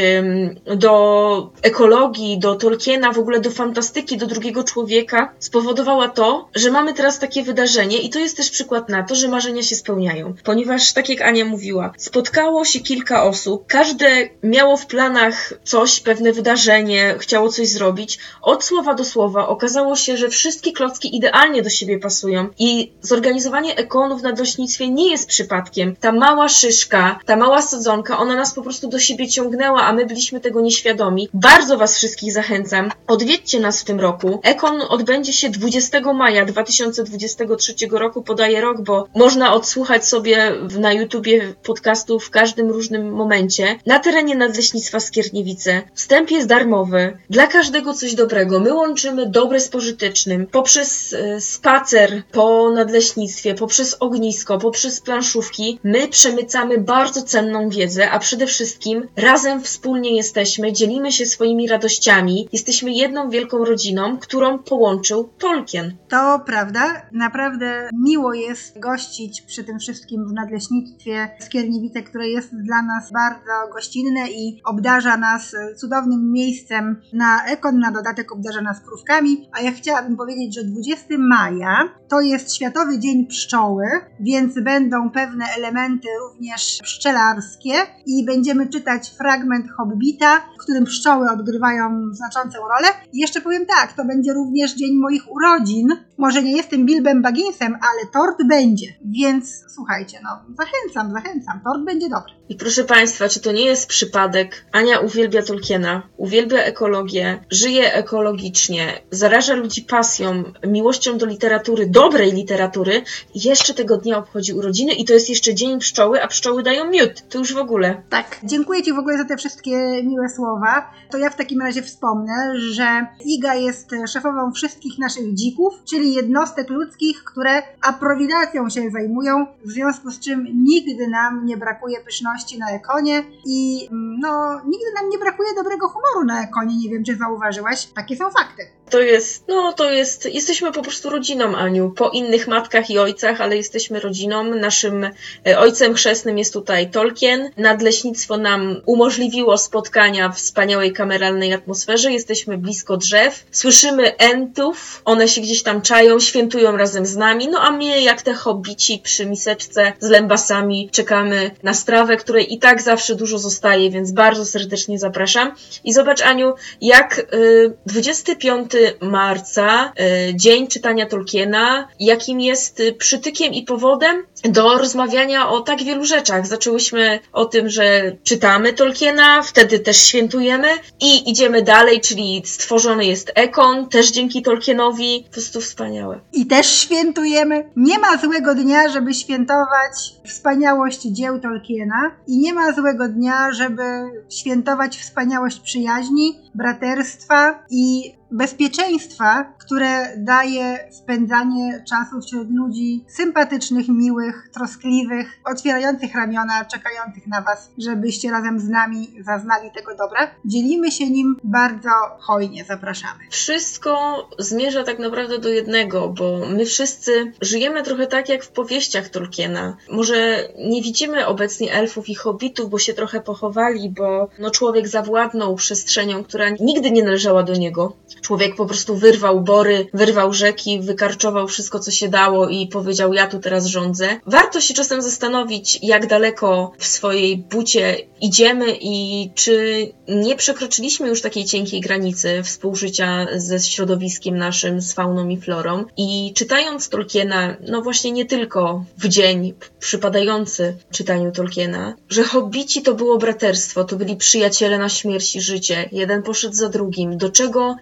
do 0.76 1.52
ekologii, 1.62 2.40
do 2.40 2.56
Tolkiena, 2.56 3.12
w 3.12 3.20
ogóle 3.20 3.40
do 3.40 3.52
fantastyki, 3.52 4.18
do 4.18 4.28
drugiego 4.28 4.64
człowieka 4.64 5.34
spowodowała 5.40 6.10
to, 6.10 6.50
że 6.56 6.72
mamy 6.72 6.94
teraz 6.94 7.20
takie 7.20 7.44
wydarzenie 7.44 7.98
i 7.98 8.10
to 8.10 8.20
jest 8.20 8.38
też 8.38 8.50
przykład 8.50 8.90
na 8.90 9.04
to, 9.04 9.16
że 9.16 9.28
marzenia 9.28 9.64
się 9.64 9.76
spełniają. 9.76 10.34
Ponieważ, 10.44 10.94
tak 10.94 11.10
jak 11.10 11.22
Ania 11.22 11.46
mówiła, 11.46 11.94
spotkało 11.98 12.66
się 12.66 12.80
kilka 12.80 13.24
osób, 13.24 13.68
każde 13.68 14.30
miało 14.44 14.78
w 14.78 14.86
planach 14.86 15.54
coś, 15.64 16.00
pewne 16.00 16.34
wydarzenie, 16.34 17.16
chciało 17.20 17.50
coś 17.50 17.70
zrobić. 17.70 18.20
Od 18.42 18.64
słowa 18.64 18.94
do 18.94 19.04
słowa 19.04 19.48
okazało 19.48 19.96
się, 19.96 20.18
że 20.18 20.30
wszystkie 20.30 20.72
klocki 20.72 21.16
idealnie 21.16 21.62
do 21.62 21.70
siebie 21.70 22.00
pasują 22.00 22.48
i 22.60 22.92
zorganizowanie 23.02 23.76
ekonów 23.76 24.22
na 24.22 24.32
dośnictwie 24.32 24.90
nie 24.90 25.12
jest 25.12 25.30
przypadkiem. 25.30 25.96
Ta 25.96 26.12
mała 26.12 26.50
szyszka, 26.50 27.05
ta 27.26 27.36
mała 27.36 27.62
sadzonka, 27.62 28.18
ona 28.18 28.36
nas 28.36 28.54
po 28.54 28.62
prostu 28.62 28.88
do 28.88 29.00
siebie 29.00 29.28
ciągnęła, 29.28 29.82
a 29.84 29.94
my 29.94 30.06
byliśmy 30.06 30.40
tego 30.40 30.62
nieświadomi. 30.62 31.30
Bardzo 31.34 31.78
Was 31.78 31.98
wszystkich 31.98 32.34
zachęcam. 32.34 32.92
Odwiedźcie 33.08 33.60
nas 33.60 33.82
w 33.82 33.86
tym 33.86 34.00
roku. 34.00 34.40
Ekon 34.44 34.82
odbędzie 34.90 35.34
się 35.34 35.50
20 35.50 36.14
maja 36.14 36.46
2023 36.46 37.74
roku, 37.92 38.22
podaje 38.22 38.62
rok, 38.62 38.82
bo 38.82 39.08
można 39.16 39.54
odsłuchać 39.54 40.08
sobie 40.08 40.52
na 40.80 40.94
YouTubie 40.94 41.54
podcastu 41.64 42.20
w 42.20 42.30
każdym 42.30 42.70
różnym 42.70 43.12
momencie. 43.12 43.80
Na 43.86 44.00
terenie 44.00 44.36
Nadleśnictwa 44.36 45.00
Skierniewice. 45.00 45.82
Wstęp 45.94 46.32
jest 46.32 46.48
darmowy. 46.48 47.18
Dla 47.30 47.48
każdego 47.48 47.94
coś 47.94 48.16
dobrego. 48.16 48.60
My 48.60 48.74
łączymy 48.74 49.26
dobre 49.26 49.60
z 49.60 49.70
pożytecznym. 49.70 50.48
Poprzez 50.48 51.14
e, 51.14 51.42
spacer 51.42 52.24
po 52.32 52.70
nadleśnictwie, 52.70 53.56
poprzez 53.56 53.98
ognisko, 54.00 54.58
poprzez 54.58 55.02
planszówki, 55.02 55.80
my 55.84 56.08
przemycamy 56.08 56.78
bardzo 56.86 57.22
cenną 57.22 57.70
wiedzę, 57.70 58.12
a 58.12 58.20
przede 58.20 58.48
wszystkim 58.48 59.08
razem 59.16 59.62
wspólnie 59.62 60.16
jesteśmy, 60.16 60.74
dzielimy 60.74 61.12
się 61.12 61.26
swoimi 61.26 61.68
radościami, 61.68 62.48
jesteśmy 62.54 62.92
jedną 62.92 63.30
wielką 63.30 63.66
rodziną, 63.66 64.18
którą 64.18 64.60
połączył 64.60 65.30
Tolkien. 65.40 65.98
To 66.10 66.42
prawda, 66.46 67.02
naprawdę 67.12 67.90
miło 67.94 68.34
jest 68.34 68.80
gościć 68.80 69.42
przy 69.42 69.64
tym 69.64 69.80
wszystkim 69.80 70.28
w 70.28 70.34
nadleśnictwie 70.34 71.30
Skierniewice, 71.40 72.04
które 72.04 72.28
jest 72.28 72.50
dla 72.56 72.82
nas 72.82 73.12
bardzo 73.12 73.74
gościnne 73.74 74.30
i 74.30 74.62
obdarza 74.66 75.18
nas 75.18 75.56
cudownym 75.78 76.32
miejscem 76.32 77.02
na 77.14 77.46
Ekon, 77.46 77.80
na 77.80 77.92
dodatek 77.92 78.32
obdarza 78.32 78.62
nas 78.62 78.82
krówkami, 78.82 79.50
a 79.52 79.62
ja 79.62 79.72
chciałabym 79.72 80.18
powiedzieć, 80.18 80.56
że 80.56 80.64
20 80.64 81.06
maja 81.18 81.90
to 82.10 82.22
jest 82.22 82.56
Światowy 82.56 83.00
Dzień 83.00 83.28
Pszczoły, 83.28 83.86
więc 84.20 84.60
będą 84.60 85.10
pewne 85.10 85.46
elementy 85.58 86.08
również 86.22 86.75
pszczelarskie 86.84 87.74
i 88.06 88.26
będziemy 88.26 88.70
czytać 88.70 89.10
fragment 89.10 89.72
Hobbita, 89.78 90.42
w 90.56 90.64
którym 90.64 90.86
pszczoły 90.86 91.32
odgrywają 91.32 92.14
znaczącą 92.14 92.60
rolę. 92.60 92.88
I 93.14 93.20
jeszcze 93.20 93.42
powiem 93.42 93.66
tak, 93.66 93.94
to 93.94 94.06
będzie 94.06 94.34
również 94.34 94.76
dzień 94.76 94.96
moich 94.96 95.32
urodzin. 95.32 95.88
Może 96.18 96.44
nie 96.44 96.58
jestem 96.58 96.86
Bilbem 96.86 97.22
Bagginsem, 97.22 97.78
ale 97.82 98.12
tort 98.14 98.48
będzie, 98.48 98.88
więc 99.06 99.64
słuchajcie, 99.76 100.20
no 100.24 100.30
zachęcam, 100.58 101.12
zachęcam, 101.12 101.62
tort 101.64 101.84
będzie 101.86 102.10
dobry. 102.10 102.34
I 102.50 102.56
proszę 102.56 102.84
Państwa, 102.84 103.30
czy 103.30 103.40
to 103.40 103.52
nie 103.52 103.66
jest 103.66 103.88
przypadek? 103.88 104.66
Ania 104.72 105.00
uwielbia 105.00 105.44
Tolkiena, 105.44 106.02
uwielbia 106.18 106.64
ekologię, 106.64 107.46
żyje 107.52 107.94
ekologicznie, 107.94 109.02
zaraża 109.12 109.54
ludzi 109.54 109.82
pasją, 109.82 110.44
miłością 110.68 111.18
do 111.18 111.26
literatury, 111.26 111.88
dobrej 111.88 112.32
literatury 112.32 113.04
i 113.34 113.48
jeszcze 113.48 113.74
tego 113.74 113.98
dnia 113.98 114.18
obchodzi 114.18 114.54
urodziny 114.54 114.94
i 114.94 115.06
to 115.06 115.14
jest 115.14 115.30
jeszcze 115.30 115.56
dzień 115.56 115.80
pszczoły, 115.80 116.24
a 116.24 116.28
pszczoły 116.28 116.64
dają 116.64 116.90
miód. 116.90 117.30
To 117.30 117.38
już 117.38 117.54
w 117.54 117.58
ogóle. 117.58 118.04
Tak, 118.10 118.40
dziękuję 118.44 118.84
Ci 118.84 118.94
w 118.94 119.00
ogóle 119.00 119.18
za 119.18 119.26
te 119.26 119.38
wszystkie 119.38 120.04
miłe 120.04 120.30
słowa. 120.30 120.92
To 121.12 121.18
ja 121.18 121.30
w 121.30 121.36
takim 121.36 121.62
razie 121.62 121.82
wspomnę, 121.82 122.60
że 122.60 123.08
Iga 123.26 123.56
jest 123.56 123.92
szefową 124.14 124.52
wszystkich 124.52 125.00
naszych 125.00 125.34
dzików, 125.34 125.74
czyli 125.90 126.05
jednostek 126.14 126.70
ludzkich, 126.70 127.24
które 127.24 127.64
aprowidacją 127.82 128.70
się 128.70 128.90
zajmują, 128.90 129.48
w 129.66 129.72
związku 129.72 130.12
z 130.12 130.20
czym 130.20 130.48
nigdy 130.64 131.08
nam 131.08 131.46
nie 131.46 131.58
brakuje 131.58 132.00
pyszności 132.00 132.60
na 132.60 132.72
Ekonie 132.72 133.24
i 133.46 133.90
no, 134.22 134.62
nigdy 134.66 134.86
nam 134.96 135.10
nie 135.10 135.18
brakuje 135.18 135.50
dobrego 135.56 135.88
humoru 135.88 136.26
na 136.26 136.44
Ekonie. 136.44 136.78
Nie 136.78 136.90
wiem, 136.90 137.04
czy 137.04 137.16
zauważyłaś. 137.16 137.88
Takie 137.96 138.16
są 138.16 138.32
fakty. 138.32 138.64
To 138.90 139.02
jest, 139.02 139.44
no 139.48 139.74
to 139.74 139.92
jest, 139.92 140.26
jesteśmy 140.34 140.72
po 140.72 140.82
prostu 140.82 141.10
rodziną, 141.10 141.56
Aniu, 141.56 141.90
po 141.90 142.10
innych 142.10 142.48
matkach 142.48 142.90
i 142.90 142.98
ojcach, 142.98 143.42
ale 143.42 143.58
jesteśmy 143.58 144.00
rodziną. 144.00 144.44
Naszym 144.44 145.04
e, 145.48 145.60
ojcem 145.60 145.94
chrzestnym 145.94 146.38
jest 146.38 146.54
tutaj 146.54 146.92
Tolkien. 146.92 147.50
Nadleśnictwo 147.58 148.38
nam 148.38 148.82
umożliwiło 148.86 149.58
spotkania 149.58 150.30
w 150.30 150.38
wspaniałej 150.38 150.94
kameralnej 150.94 151.54
atmosferze. 151.54 152.12
Jesteśmy 152.12 152.58
blisko 152.58 152.98
drzew, 152.98 153.46
słyszymy 153.52 154.18
entów, 154.18 155.02
one 155.06 155.28
się 155.28 155.42
gdzieś 155.42 155.64
tam 155.64 155.82
czają, 155.82 155.95
świętują 156.20 156.78
razem 156.78 157.06
z 157.06 157.16
nami, 157.16 157.48
no 157.48 157.60
a 157.60 157.72
my 157.72 158.02
jak 158.02 158.22
te 158.22 158.34
hobbici 158.34 159.00
przy 159.04 159.26
miseczce 159.26 159.94
z 160.00 160.10
lębasami 160.10 160.90
czekamy 160.92 161.52
na 161.64 161.74
strawę, 161.74 162.18
której 162.18 162.54
i 162.54 162.60
tak 162.60 162.82
zawsze 162.82 163.16
dużo 163.16 163.40
zostaje, 163.40 163.92
więc 163.92 164.12
bardzo 164.12 164.46
serdecznie 164.46 165.00
zapraszam. 165.00 165.52
I 165.84 165.94
zobacz 165.94 166.22
Aniu, 166.22 166.54
jak 166.82 167.20
y, 167.34 167.74
25 167.86 168.72
marca, 169.02 169.94
y, 170.30 170.36
dzień 170.36 170.68
czytania 170.68 171.06
Tolkiena, 171.06 171.88
jakim 172.00 172.42
jest 172.42 172.80
y, 172.80 172.94
przytykiem 172.94 173.54
i 173.54 173.64
powodem 173.64 174.26
do 174.44 174.78
rozmawiania 174.78 175.50
o 175.50 175.62
tak 175.62 175.84
wielu 175.84 176.06
rzeczach. 176.06 176.48
Zaczęłyśmy 176.48 177.20
o 177.34 177.46
tym, 177.46 177.70
że 177.70 178.16
czytamy 178.24 178.74
Tolkiena, 178.74 179.42
wtedy 179.42 179.80
też 179.80 179.98
świętujemy 179.98 180.68
i 181.02 181.30
idziemy 181.30 181.62
dalej, 181.62 182.02
czyli 182.02 182.42
stworzony 182.46 183.06
jest 183.06 183.32
Ekon, 183.36 183.90
też 183.90 184.12
dzięki 184.12 184.42
Tolkienowi. 184.42 185.24
Po 185.28 185.34
prostu 185.34 185.62
wspaniałe. 185.86 186.20
I 186.34 186.46
też 186.46 186.68
świętujemy. 186.68 187.70
Nie 187.76 188.00
ma 188.00 188.18
złego 188.18 188.56
dnia, 188.56 188.90
żeby 188.90 189.14
świętować 189.14 190.16
wspaniałość 190.26 191.02
dzieł 191.02 191.40
Tolkiena 191.40 192.12
i 192.28 192.38
nie 192.38 192.54
ma 192.54 192.74
złego 192.74 193.08
dnia, 193.08 193.52
żeby 193.52 193.84
świętować 194.30 194.98
wspaniałość 194.98 195.60
przyjaźni, 195.60 196.40
braterstwa 196.56 197.64
i 197.70 198.16
bezpieczeństwa, 198.32 199.54
które 199.58 200.18
daje 200.18 200.88
spędzanie 200.92 201.84
czasu 201.90 202.22
wśród 202.22 202.52
ludzi 202.52 203.04
sympatycznych, 203.08 203.88
miłych, 203.88 204.50
troskliwych, 204.54 205.28
otwierających 205.46 206.16
ramiona, 206.16 206.66
czekających 206.66 207.28
na 207.28 207.42
Was, 207.42 207.72
żebyście 207.78 208.32
razem 208.32 208.60
z 208.60 208.70
nami 208.70 209.08
zaznali 209.26 209.72
tego 209.72 209.96
dobra. 209.96 210.32
Dzielimy 210.46 210.92
się 210.92 211.10
nim 211.10 211.36
bardzo 211.44 211.90
hojnie, 212.20 212.66
zapraszamy. 212.66 213.20
Wszystko 213.30 213.96
zmierza 214.40 214.84
tak 214.84 215.00
naprawdę 215.00 215.40
do 215.40 215.50
jednego, 215.50 216.10
bo 216.10 216.40
my 216.50 216.66
wszyscy 216.66 217.32
żyjemy 217.42 217.84
trochę 217.84 218.08
tak 218.08 218.30
jak 218.30 218.44
w 218.44 218.52
powieściach 218.52 219.10
Tolkiena. 219.10 219.78
Może 219.92 220.50
nie 220.58 220.82
widzimy 220.82 221.28
obecnie 221.28 221.74
elfów 221.74 222.10
i 222.10 222.16
hobbitów, 222.16 222.70
bo 222.70 222.80
się 222.80 222.94
trochę 222.94 223.22
pochowali, 223.22 223.90
bo 223.90 224.30
no, 224.40 224.52
człowiek 224.52 224.88
zawładnął 224.88 225.56
przestrzenią, 225.56 226.24
która 226.24 226.50
nigdy 226.50 226.92
nie 226.92 227.04
należała 227.04 227.44
do 227.44 227.54
niego. 227.54 227.96
Człowiek 228.26 228.56
po 228.56 228.66
prostu 228.66 228.96
wyrwał 228.96 229.42
bory, 229.42 229.88
wyrwał 229.94 230.34
rzeki, 230.34 230.80
wykarczował 230.80 231.48
wszystko, 231.48 231.80
co 231.80 231.92
się 231.92 232.10
dało 232.10 232.50
i 232.50 232.68
powiedział: 232.68 233.14
Ja 233.14 233.28
tu 233.28 233.40
teraz 233.40 233.66
rządzę. 233.66 234.20
Warto 234.26 234.62
się 234.62 234.74
czasem 234.74 235.02
zastanowić, 235.02 235.80
jak 235.82 236.08
daleko 236.08 236.72
w 236.78 236.86
swojej 236.86 237.38
bucie 237.38 237.98
idziemy 238.22 238.78
i 238.82 239.30
czy 239.36 239.88
nie 240.08 240.36
przekroczyliśmy 240.36 241.08
już 241.08 241.22
takiej 241.22 241.46
cienkiej 241.46 241.82
granicy 241.82 242.44
współżycia 242.44 243.28
ze 243.36 243.60
środowiskiem 243.60 244.38
naszym, 244.38 244.82
z 244.82 244.94
fauną 244.94 245.30
i 245.30 245.38
florą. 245.38 245.86
I 245.98 246.34
czytając 246.36 246.90
Tolkiena, 246.90 247.58
no 247.68 247.82
właśnie 247.82 248.12
nie 248.12 248.26
tylko 248.26 248.86
w 248.98 249.08
dzień 249.08 249.54
przypadający 249.80 250.78
czytaniu 250.92 251.32
Tolkiena, 251.32 251.96
że 252.10 252.24
hobbici 252.24 252.82
to 252.82 252.94
było 252.94 253.18
braterstwo, 253.18 253.84
to 253.84 253.96
byli 253.96 254.16
przyjaciele 254.16 254.78
na 254.78 254.90
śmierć 254.90 255.36
i 255.36 255.42
życie. 255.42 255.90
Jeden 255.92 256.24
poszedł 256.24 256.56
za 256.56 256.70
drugim. 256.70 257.18
Do 257.18 257.30
czego 257.30 257.76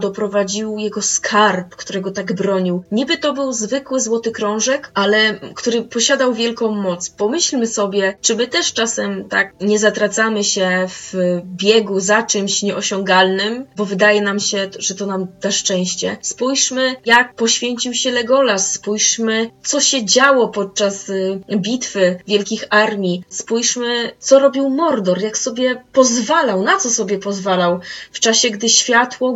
Doprowadził 0.00 0.78
jego 0.78 1.02
skarb, 1.02 1.76
którego 1.76 2.10
tak 2.10 2.32
bronił. 2.32 2.84
Niby 2.92 3.16
to 3.16 3.32
był 3.32 3.52
zwykły 3.52 4.00
złoty 4.00 4.30
krążek, 4.30 4.90
ale 4.94 5.40
który 5.54 5.82
posiadał 5.82 6.34
wielką 6.34 6.72
moc. 6.72 7.10
Pomyślmy 7.10 7.66
sobie, 7.66 8.16
czy 8.20 8.36
my 8.36 8.46
też 8.46 8.72
czasem 8.72 9.28
tak 9.28 9.54
nie 9.60 9.78
zatracamy 9.78 10.44
się 10.44 10.86
w 10.88 11.14
biegu 11.44 12.00
za 12.00 12.22
czymś 12.22 12.62
nieosiągalnym, 12.62 13.66
bo 13.76 13.84
wydaje 13.84 14.22
nam 14.22 14.40
się, 14.40 14.70
że 14.78 14.94
to 14.94 15.06
nam 15.06 15.26
da 15.40 15.50
szczęście. 15.50 16.16
Spójrzmy, 16.20 16.96
jak 17.04 17.34
poświęcił 17.34 17.94
się 17.94 18.10
Legolas, 18.10 18.72
spójrzmy, 18.72 19.50
co 19.64 19.80
się 19.80 20.04
działo 20.04 20.48
podczas 20.48 21.08
y, 21.08 21.40
bitwy 21.56 22.18
wielkich 22.26 22.64
armii, 22.70 23.24
spójrzmy, 23.28 24.10
co 24.18 24.38
robił 24.38 24.70
Mordor, 24.70 25.20
jak 25.20 25.38
sobie 25.38 25.82
pozwalał, 25.92 26.62
na 26.62 26.78
co 26.78 26.90
sobie 26.90 27.18
pozwalał 27.18 27.80
w 28.12 28.20
czasie, 28.20 28.50
gdy 28.50 28.68
światło 28.68 29.34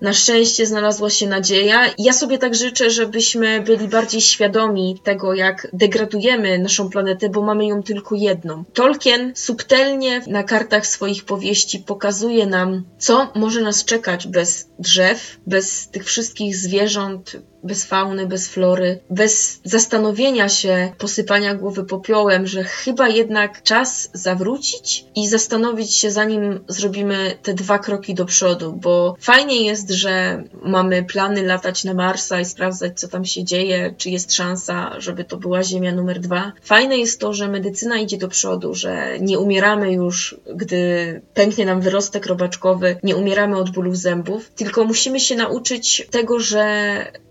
Na 0.00 0.12
szczęście 0.12 0.66
znalazła 0.66 1.10
się 1.10 1.26
nadzieja. 1.26 1.80
Ja 1.98 2.12
sobie 2.12 2.38
tak 2.38 2.54
życzę, 2.54 2.90
żebyśmy 2.90 3.60
byli 3.60 3.88
bardziej 3.88 4.20
świadomi 4.20 5.00
tego, 5.04 5.34
jak 5.34 5.68
degradujemy 5.72 6.58
naszą 6.58 6.90
planetę, 6.90 7.28
bo 7.28 7.42
mamy 7.42 7.66
ją 7.66 7.82
tylko 7.82 8.14
jedną. 8.14 8.64
Tolkien 8.72 9.32
subtelnie 9.34 10.22
na 10.26 10.42
kartach 10.42 10.86
swoich 10.86 11.24
powieści 11.24 11.78
pokazuje 11.78 12.46
nam, 12.46 12.84
co 12.98 13.32
może 13.34 13.60
nas 13.60 13.84
czekać 13.84 14.26
bez 14.26 14.68
drzew, 14.78 15.36
bez 15.46 15.88
tych 15.88 16.04
wszystkich 16.04 16.56
zwierząt, 16.56 17.36
bez 17.64 17.84
fauny, 17.84 18.26
bez 18.26 18.48
flory, 18.48 19.00
bez 19.10 19.60
zastanowienia 19.64 20.48
się, 20.48 20.92
posypania 20.98 21.54
głowy 21.54 21.84
popiołem, 21.84 22.46
że 22.46 22.64
chyba 22.64 23.08
jednak 23.08 23.62
czas 23.62 24.10
zawrócić 24.12 25.04
i 25.14 25.28
zastanowić 25.28 25.94
się, 25.94 26.10
zanim 26.10 26.60
zrobimy 26.68 27.38
te 27.42 27.54
dwa 27.54 27.78
kroki 27.78 28.14
do 28.14 28.24
przodu, 28.24 28.72
bo 28.72 29.16
fajnie 29.24 29.66
jest, 29.66 29.90
że 29.90 30.44
mamy 30.62 31.04
plany 31.04 31.42
latać 31.42 31.84
na 31.84 31.94
Marsa 31.94 32.40
i 32.40 32.44
sprawdzać, 32.44 33.00
co 33.00 33.08
tam 33.08 33.24
się 33.24 33.44
dzieje, 33.44 33.94
czy 33.98 34.10
jest 34.10 34.32
szansa, 34.32 35.00
żeby 35.00 35.24
to 35.24 35.36
była 35.36 35.62
Ziemia 35.62 35.92
numer 35.92 36.20
dwa. 36.20 36.52
Fajne 36.62 36.98
jest 36.98 37.20
to, 37.20 37.32
że 37.32 37.48
medycyna 37.48 37.98
idzie 37.98 38.18
do 38.18 38.28
przodu, 38.28 38.74
że 38.74 39.18
nie 39.20 39.38
umieramy 39.38 39.92
już, 39.92 40.36
gdy 40.54 41.20
pęknie 41.34 41.66
nam 41.66 41.80
wyrostek 41.80 42.26
robaczkowy, 42.26 42.96
nie 43.02 43.16
umieramy 43.16 43.56
od 43.56 43.70
bólów 43.70 43.96
zębów, 43.96 44.50
tylko 44.56 44.84
musimy 44.84 45.20
się 45.20 45.36
nauczyć 45.36 46.06
tego, 46.10 46.40
że 46.40 46.64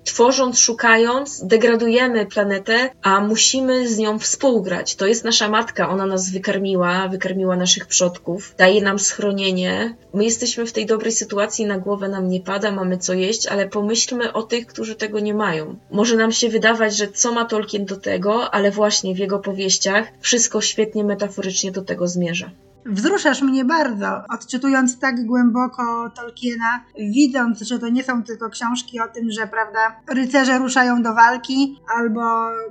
tworząc, 0.04 0.60
szukając, 0.60 1.46
degradujemy 1.46 2.26
planetę, 2.26 2.90
a 3.02 3.20
musimy 3.20 3.88
z 3.90 3.98
nią 3.98 4.20
współgrać. 4.20 4.96
To 4.96 5.06
jest 5.06 5.24
nasza 5.24 5.50
matka, 5.50 5.90
ona 5.90 6.06
nas 6.06 6.32
wykarmiła, 6.32 7.08
wykarmiła 7.08 7.56
naszych 7.56 7.86
przodków, 7.86 8.56
daje 8.58 8.82
nam 8.82 9.00
schronienie. 9.00 9.96
My 10.14 10.24
jesteśmy 10.24 10.66
w 10.66 10.74
tej 10.74 10.86
dobrej 10.86 11.12
sytuacji, 11.12 11.66
na 11.66 11.78
głowę 11.84 12.10
nam 12.10 12.28
nie 12.28 12.40
pada, 12.40 12.72
mamy 12.72 12.98
co 12.98 13.14
jeść, 13.14 13.48
ale 13.48 13.70
pomyślmy 13.70 14.34
o 14.34 14.44
tych, 14.44 14.68
którzy 14.68 14.96
tego 14.96 15.20
nie 15.20 15.34
mają. 15.34 15.76
Może 15.92 16.16
nam 16.16 16.32
się 16.32 16.50
wydawać, 16.50 16.98
że 16.98 17.08
co 17.08 17.32
ma 17.32 17.46
Tolkien 17.46 17.86
do 17.86 17.98
tego, 17.98 18.54
ale 18.54 18.72
właśnie 18.72 19.16
w 19.16 19.18
jego 19.18 19.40
powieściach 19.40 20.08
wszystko 20.20 20.62
świetnie 20.62 21.04
metaforycznie 21.04 21.72
do 21.72 21.82
tego 21.82 22.08
zmierza. 22.08 22.52
Wzruszasz 22.86 23.42
mnie 23.42 23.66
bardzo, 23.66 24.22
odczytując 24.30 25.00
tak 25.00 25.26
głęboko 25.26 26.12
Tolkiena, 26.16 26.84
widząc, 26.98 27.62
że 27.62 27.80
to 27.80 27.90
nie 27.90 28.04
są 28.04 28.24
tylko 28.24 28.50
książki 28.50 29.00
o 29.00 29.08
tym, 29.08 29.32
że, 29.32 29.48
prawda, 29.48 29.80
rycerze 30.08 30.58
ruszają 30.58 31.02
do 31.02 31.14
walki, 31.14 31.80
albo 31.98 32.22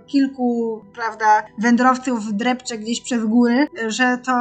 kilku, 0.07 0.81
prawda, 0.94 1.42
wędrowców 1.59 2.33
drepcze 2.33 2.79
gdzieś 2.79 3.01
przez 3.01 3.25
góry, 3.25 3.66
że 3.88 4.18
to 4.18 4.33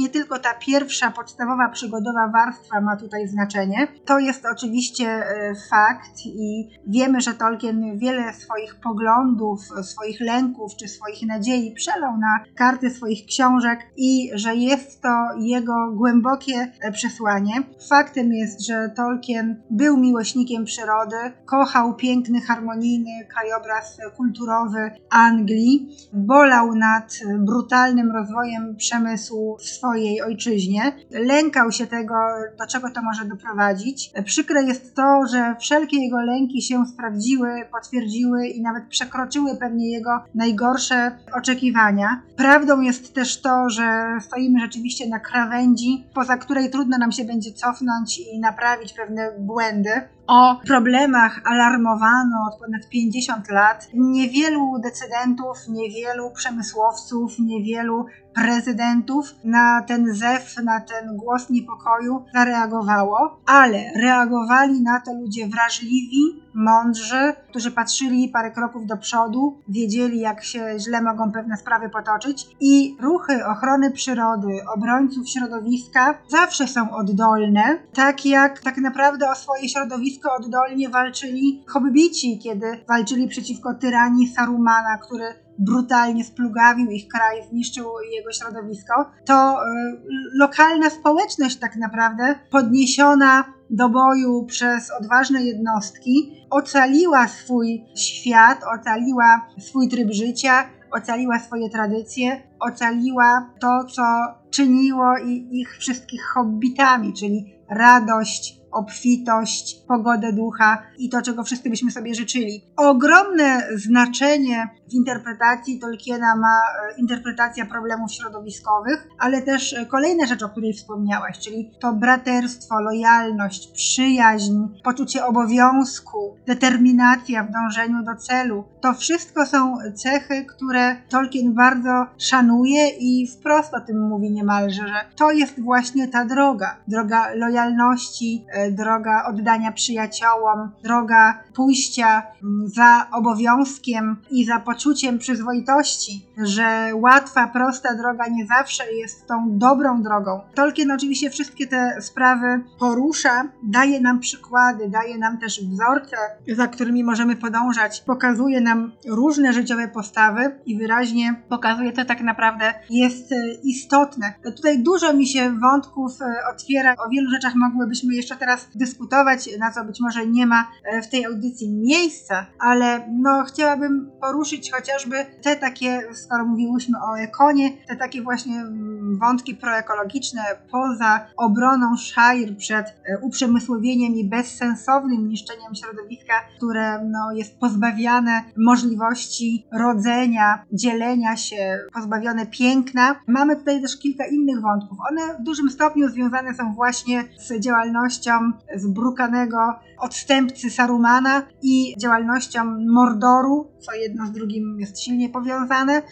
nie 0.00 0.08
tylko 0.08 0.38
ta 0.38 0.54
pierwsza, 0.54 1.10
podstawowa, 1.10 1.68
przygodowa 1.68 2.28
warstwa 2.28 2.80
ma 2.80 2.96
tutaj 2.96 3.28
znaczenie. 3.28 3.88
To 4.04 4.18
jest 4.18 4.46
oczywiście 4.46 5.06
e, 5.08 5.54
fakt 5.70 6.26
i 6.26 6.68
wiemy, 6.86 7.20
że 7.20 7.34
Tolkien 7.34 7.98
wiele 7.98 8.32
swoich 8.34 8.80
poglądów, 8.80 9.60
swoich 9.82 10.20
lęków 10.20 10.72
czy 10.76 10.88
swoich 10.88 11.26
nadziei 11.26 11.74
przelał 11.74 12.18
na 12.18 12.44
karty 12.56 12.90
swoich 12.90 13.26
książek 13.26 13.80
i 13.96 14.30
że 14.34 14.54
jest 14.54 14.91
jest 14.92 15.02
to 15.02 15.38
jego 15.38 15.92
głębokie 15.92 16.72
e, 16.80 16.92
przesłanie. 16.92 17.52
Faktem 17.88 18.32
jest, 18.32 18.66
że 18.66 18.90
Tolkien 18.96 19.62
był 19.70 19.96
miłośnikiem 19.96 20.64
przyrody, 20.64 21.16
kochał 21.44 21.94
piękny, 21.94 22.40
harmonijny 22.40 23.26
krajobraz 23.28 23.98
kulturowy 24.16 24.90
Anglii, 25.10 25.88
bolał 26.12 26.74
nad 26.74 27.18
brutalnym 27.38 28.10
rozwojem 28.10 28.76
przemysłu 28.76 29.56
w 29.56 29.62
swojej 29.62 30.22
ojczyźnie, 30.22 30.92
lękał 31.10 31.72
się 31.72 31.86
tego, 31.86 32.14
do 32.58 32.66
czego 32.66 32.90
to 32.90 33.02
może 33.02 33.24
doprowadzić. 33.24 34.12
Przykre 34.24 34.62
jest 34.62 34.94
to, 34.94 35.26
że 35.26 35.56
wszelkie 35.60 36.04
jego 36.04 36.20
lęki 36.20 36.62
się 36.62 36.86
sprawdziły, 36.86 37.50
potwierdziły 37.72 38.46
i 38.46 38.62
nawet 38.62 38.84
przekroczyły 38.88 39.56
pewnie 39.56 39.92
jego 39.92 40.24
najgorsze 40.34 41.18
oczekiwania. 41.38 42.22
Prawdą 42.36 42.80
jest 42.80 43.14
też 43.14 43.40
to, 43.40 43.70
że 43.70 44.18
stoimy 44.20 44.60
rzeczywiście 44.60 44.81
rzeczywiście 44.82 45.08
na 45.08 45.20
krawędzi, 45.20 46.06
poza 46.14 46.36
której 46.36 46.70
trudno 46.70 46.98
nam 46.98 47.12
się 47.12 47.24
będzie 47.24 47.52
cofnąć 47.52 48.18
i 48.18 48.38
naprawić 48.40 48.92
pewne 48.92 49.32
błędy. 49.38 49.90
O 50.26 50.60
problemach 50.66 51.40
alarmowano 51.44 52.36
od 52.52 52.60
ponad 52.60 52.88
50 52.88 53.50
lat. 53.50 53.88
Niewielu 53.94 54.78
decydentów, 54.78 55.56
niewielu 55.68 56.30
przemysłowców, 56.30 57.38
niewielu 57.38 58.06
prezydentów 58.34 59.34
na 59.44 59.82
ten 59.82 60.14
zew, 60.14 60.56
na 60.64 60.80
ten 60.80 61.16
głos 61.16 61.50
niepokoju 61.50 62.24
zareagowało, 62.34 63.40
ale 63.46 63.92
reagowali 63.96 64.82
na 64.82 65.00
to 65.00 65.14
ludzie 65.14 65.48
wrażliwi, 65.48 66.42
mądrzy, 66.54 67.34
którzy 67.48 67.70
patrzyli 67.70 68.28
parę 68.28 68.50
kroków 68.50 68.86
do 68.86 68.96
przodu, 68.96 69.58
wiedzieli 69.68 70.20
jak 70.20 70.44
się 70.44 70.74
źle 70.78 71.02
mogą 71.02 71.32
pewne 71.32 71.56
sprawy 71.56 71.88
potoczyć 71.88 72.46
i 72.60 72.96
ruchy 73.00 73.46
ochrony 73.46 73.90
przyrody, 73.90 74.60
obrońców 74.76 75.28
środowiska 75.28 76.18
zawsze 76.28 76.68
są 76.68 76.90
oddolne, 76.90 77.78
tak 77.94 78.26
jak 78.26 78.60
tak 78.60 78.76
naprawdę 78.76 79.30
o 79.30 79.34
swoje 79.34 79.68
środowisko 79.68 80.34
oddolnie 80.34 80.88
walczyli 80.88 81.64
hobbici, 81.68 82.38
kiedy 82.38 82.84
walczyli 82.88 83.28
przeciwko 83.28 83.74
tyranii 83.74 84.28
Sarumana, 84.28 84.98
który 84.98 85.41
brutalnie 85.58 86.24
splugawił 86.24 86.90
ich 86.90 87.08
kraj, 87.08 87.42
zniszczył 87.50 87.86
jego 88.12 88.32
środowisko, 88.32 89.10
to 89.24 89.56
y, 89.56 89.98
lokalna 90.38 90.90
społeczność 90.90 91.56
tak 91.56 91.76
naprawdę 91.76 92.34
podniesiona 92.50 93.44
do 93.70 93.88
boju 93.88 94.44
przez 94.46 94.90
odważne 94.90 95.42
jednostki 95.42 96.46
ocaliła 96.50 97.28
swój 97.28 97.84
świat, 97.96 98.60
ocaliła 98.78 99.46
swój 99.58 99.88
tryb 99.88 100.12
życia, 100.12 100.64
ocaliła 100.92 101.38
swoje 101.38 101.70
tradycje, 101.70 102.42
ocaliła 102.60 103.50
to, 103.60 103.84
co 103.84 104.02
czyniło 104.50 105.18
ich 105.50 105.78
wszystkich 105.78 106.22
hobbitami, 106.34 107.12
czyli 107.12 107.54
radość, 107.70 108.61
obfitość, 108.72 109.82
pogodę 109.88 110.32
ducha 110.32 110.82
i 110.98 111.08
to, 111.08 111.22
czego 111.22 111.44
wszyscy 111.44 111.70
byśmy 111.70 111.90
sobie 111.90 112.14
życzyli. 112.14 112.64
Ogromne 112.76 113.62
znaczenie 113.76 114.68
w 114.92 114.94
interpretacji 114.94 115.78
Tolkiena 115.78 116.36
ma 116.36 116.58
e, 116.58 117.00
interpretacja 117.00 117.66
problemów 117.66 118.12
środowiskowych, 118.12 119.08
ale 119.18 119.42
też 119.42 119.72
e, 119.72 119.86
kolejna 119.86 120.26
rzecz, 120.26 120.42
o 120.42 120.48
której 120.48 120.72
wspomniałaś, 120.72 121.38
czyli 121.38 121.70
to 121.80 121.92
braterstwo, 121.92 122.80
lojalność, 122.80 123.72
przyjaźń, 123.72 124.54
poczucie 124.84 125.26
obowiązku, 125.26 126.36
determinacja 126.46 127.44
w 127.44 127.52
dążeniu 127.52 128.04
do 128.04 128.16
celu. 128.16 128.64
To 128.80 128.94
wszystko 128.94 129.46
są 129.46 129.76
cechy, 129.94 130.44
które 130.44 130.96
Tolkien 131.08 131.54
bardzo 131.54 132.06
szanuje 132.18 132.88
i 132.88 133.26
wprost 133.26 133.74
o 133.74 133.80
tym 133.80 134.08
mówi 134.08 134.30
niemalże, 134.30 134.88
że 134.88 135.16
to 135.16 135.30
jest 135.30 135.60
właśnie 135.60 136.08
ta 136.08 136.24
droga. 136.24 136.76
Droga 136.88 137.34
lojalności, 137.34 138.44
e, 138.52 138.61
droga 138.70 139.24
oddania 139.24 139.72
przyjaciołom, 139.72 140.70
droga 140.84 141.38
pójścia 141.54 142.22
za 142.66 143.06
obowiązkiem 143.12 144.16
i 144.30 144.44
za 144.44 144.58
poczuciem 144.60 145.18
przyzwoitości, 145.18 146.26
że 146.44 146.90
łatwa, 146.94 147.46
prosta 147.46 147.94
droga 147.94 148.24
nie 148.28 148.46
zawsze 148.46 148.92
jest 148.92 149.26
tą 149.28 149.58
dobrą 149.58 150.02
drogą. 150.02 150.40
Tolkien 150.54 150.90
oczywiście 150.90 151.30
wszystkie 151.30 151.66
te 151.66 151.96
sprawy 152.00 152.64
porusza, 152.78 153.48
daje 153.62 154.00
nam 154.00 154.20
przykłady, 154.20 154.88
daje 154.88 155.18
nam 155.18 155.38
też 155.38 155.60
wzorce, 155.64 156.16
za 156.56 156.66
którymi 156.68 157.04
możemy 157.04 157.36
podążać, 157.36 158.00
pokazuje 158.00 158.60
nam 158.60 158.92
różne 159.06 159.52
życiowe 159.52 159.88
postawy 159.88 160.60
i 160.66 160.78
wyraźnie 160.78 161.42
pokazuje, 161.48 161.92
co 161.92 162.04
tak 162.04 162.20
naprawdę 162.20 162.74
jest 162.90 163.32
e, 163.32 163.36
istotne. 163.64 164.32
Tutaj 164.56 164.82
dużo 164.82 165.12
mi 165.12 165.26
się 165.26 165.58
wątków 165.58 166.12
e, 166.22 166.54
otwiera, 166.54 166.94
o 167.06 167.08
wielu 167.08 167.30
rzeczach 167.30 167.54
mogłybyśmy 167.54 168.14
jeszcze 168.14 168.36
teraz 168.36 168.51
teraz 168.52 168.68
dyskutować, 168.74 169.58
na 169.58 169.70
co 169.70 169.84
być 169.84 170.00
może 170.00 170.26
nie 170.26 170.46
ma 170.46 170.70
e, 170.84 171.02
w 171.02 171.08
tej 171.08 171.26
audycji 171.26 171.72
miejsca, 171.72 172.46
ale 172.58 173.08
no 173.12 173.44
chciałabym 173.44 174.10
poruszyć 174.20 174.72
chociażby 174.72 175.26
te 175.42 175.56
takie, 175.56 176.02
skoro 176.12 176.44
mówiłyśmy 176.44 176.98
o 176.98 177.18
ekonie, 177.18 177.70
te 177.88 177.96
takie 177.96 178.22
właśnie 178.22 178.60
mm, 178.60 179.18
wątki 179.18 179.54
proekologiczne 179.54 180.42
poza 180.70 181.26
obroną 181.36 181.96
Shire 181.96 182.54
przed 182.58 182.86
e, 182.86 183.18
uprzemysłowieniem 183.18 184.14
i 184.14 184.28
bezsensownym 184.28 185.28
niszczeniem 185.28 185.74
środowiska, 185.74 186.34
które 186.56 187.04
no, 187.04 187.32
jest 187.32 187.58
pozbawiane 187.58 188.42
możliwości 188.56 189.66
rodzenia, 189.72 190.64
dzielenia 190.72 191.36
się, 191.36 191.78
pozbawione 191.94 192.46
piękna. 192.46 193.14
Mamy 193.26 193.56
tutaj 193.56 193.82
też 193.82 193.98
kilka 193.98 194.24
innych 194.26 194.60
wątków. 194.60 194.98
One 195.10 195.38
w 195.38 195.42
dużym 195.42 195.70
stopniu 195.70 196.08
związane 196.08 196.54
są 196.54 196.74
właśnie 196.74 197.24
z 197.38 197.60
działalnością 197.60 198.32
zbrukanego 198.76 199.58
odstępcy 199.98 200.70
Sarumana 200.70 201.42
i 201.62 201.94
działalnością 201.98 202.64
Mordoru, 202.92 203.66
co 203.80 203.92
jedno 203.94 204.26
z 204.26 204.32
drugim 204.32 204.80
jest 204.80 205.00
silnie 205.00 205.28
powiązane, 205.28 206.02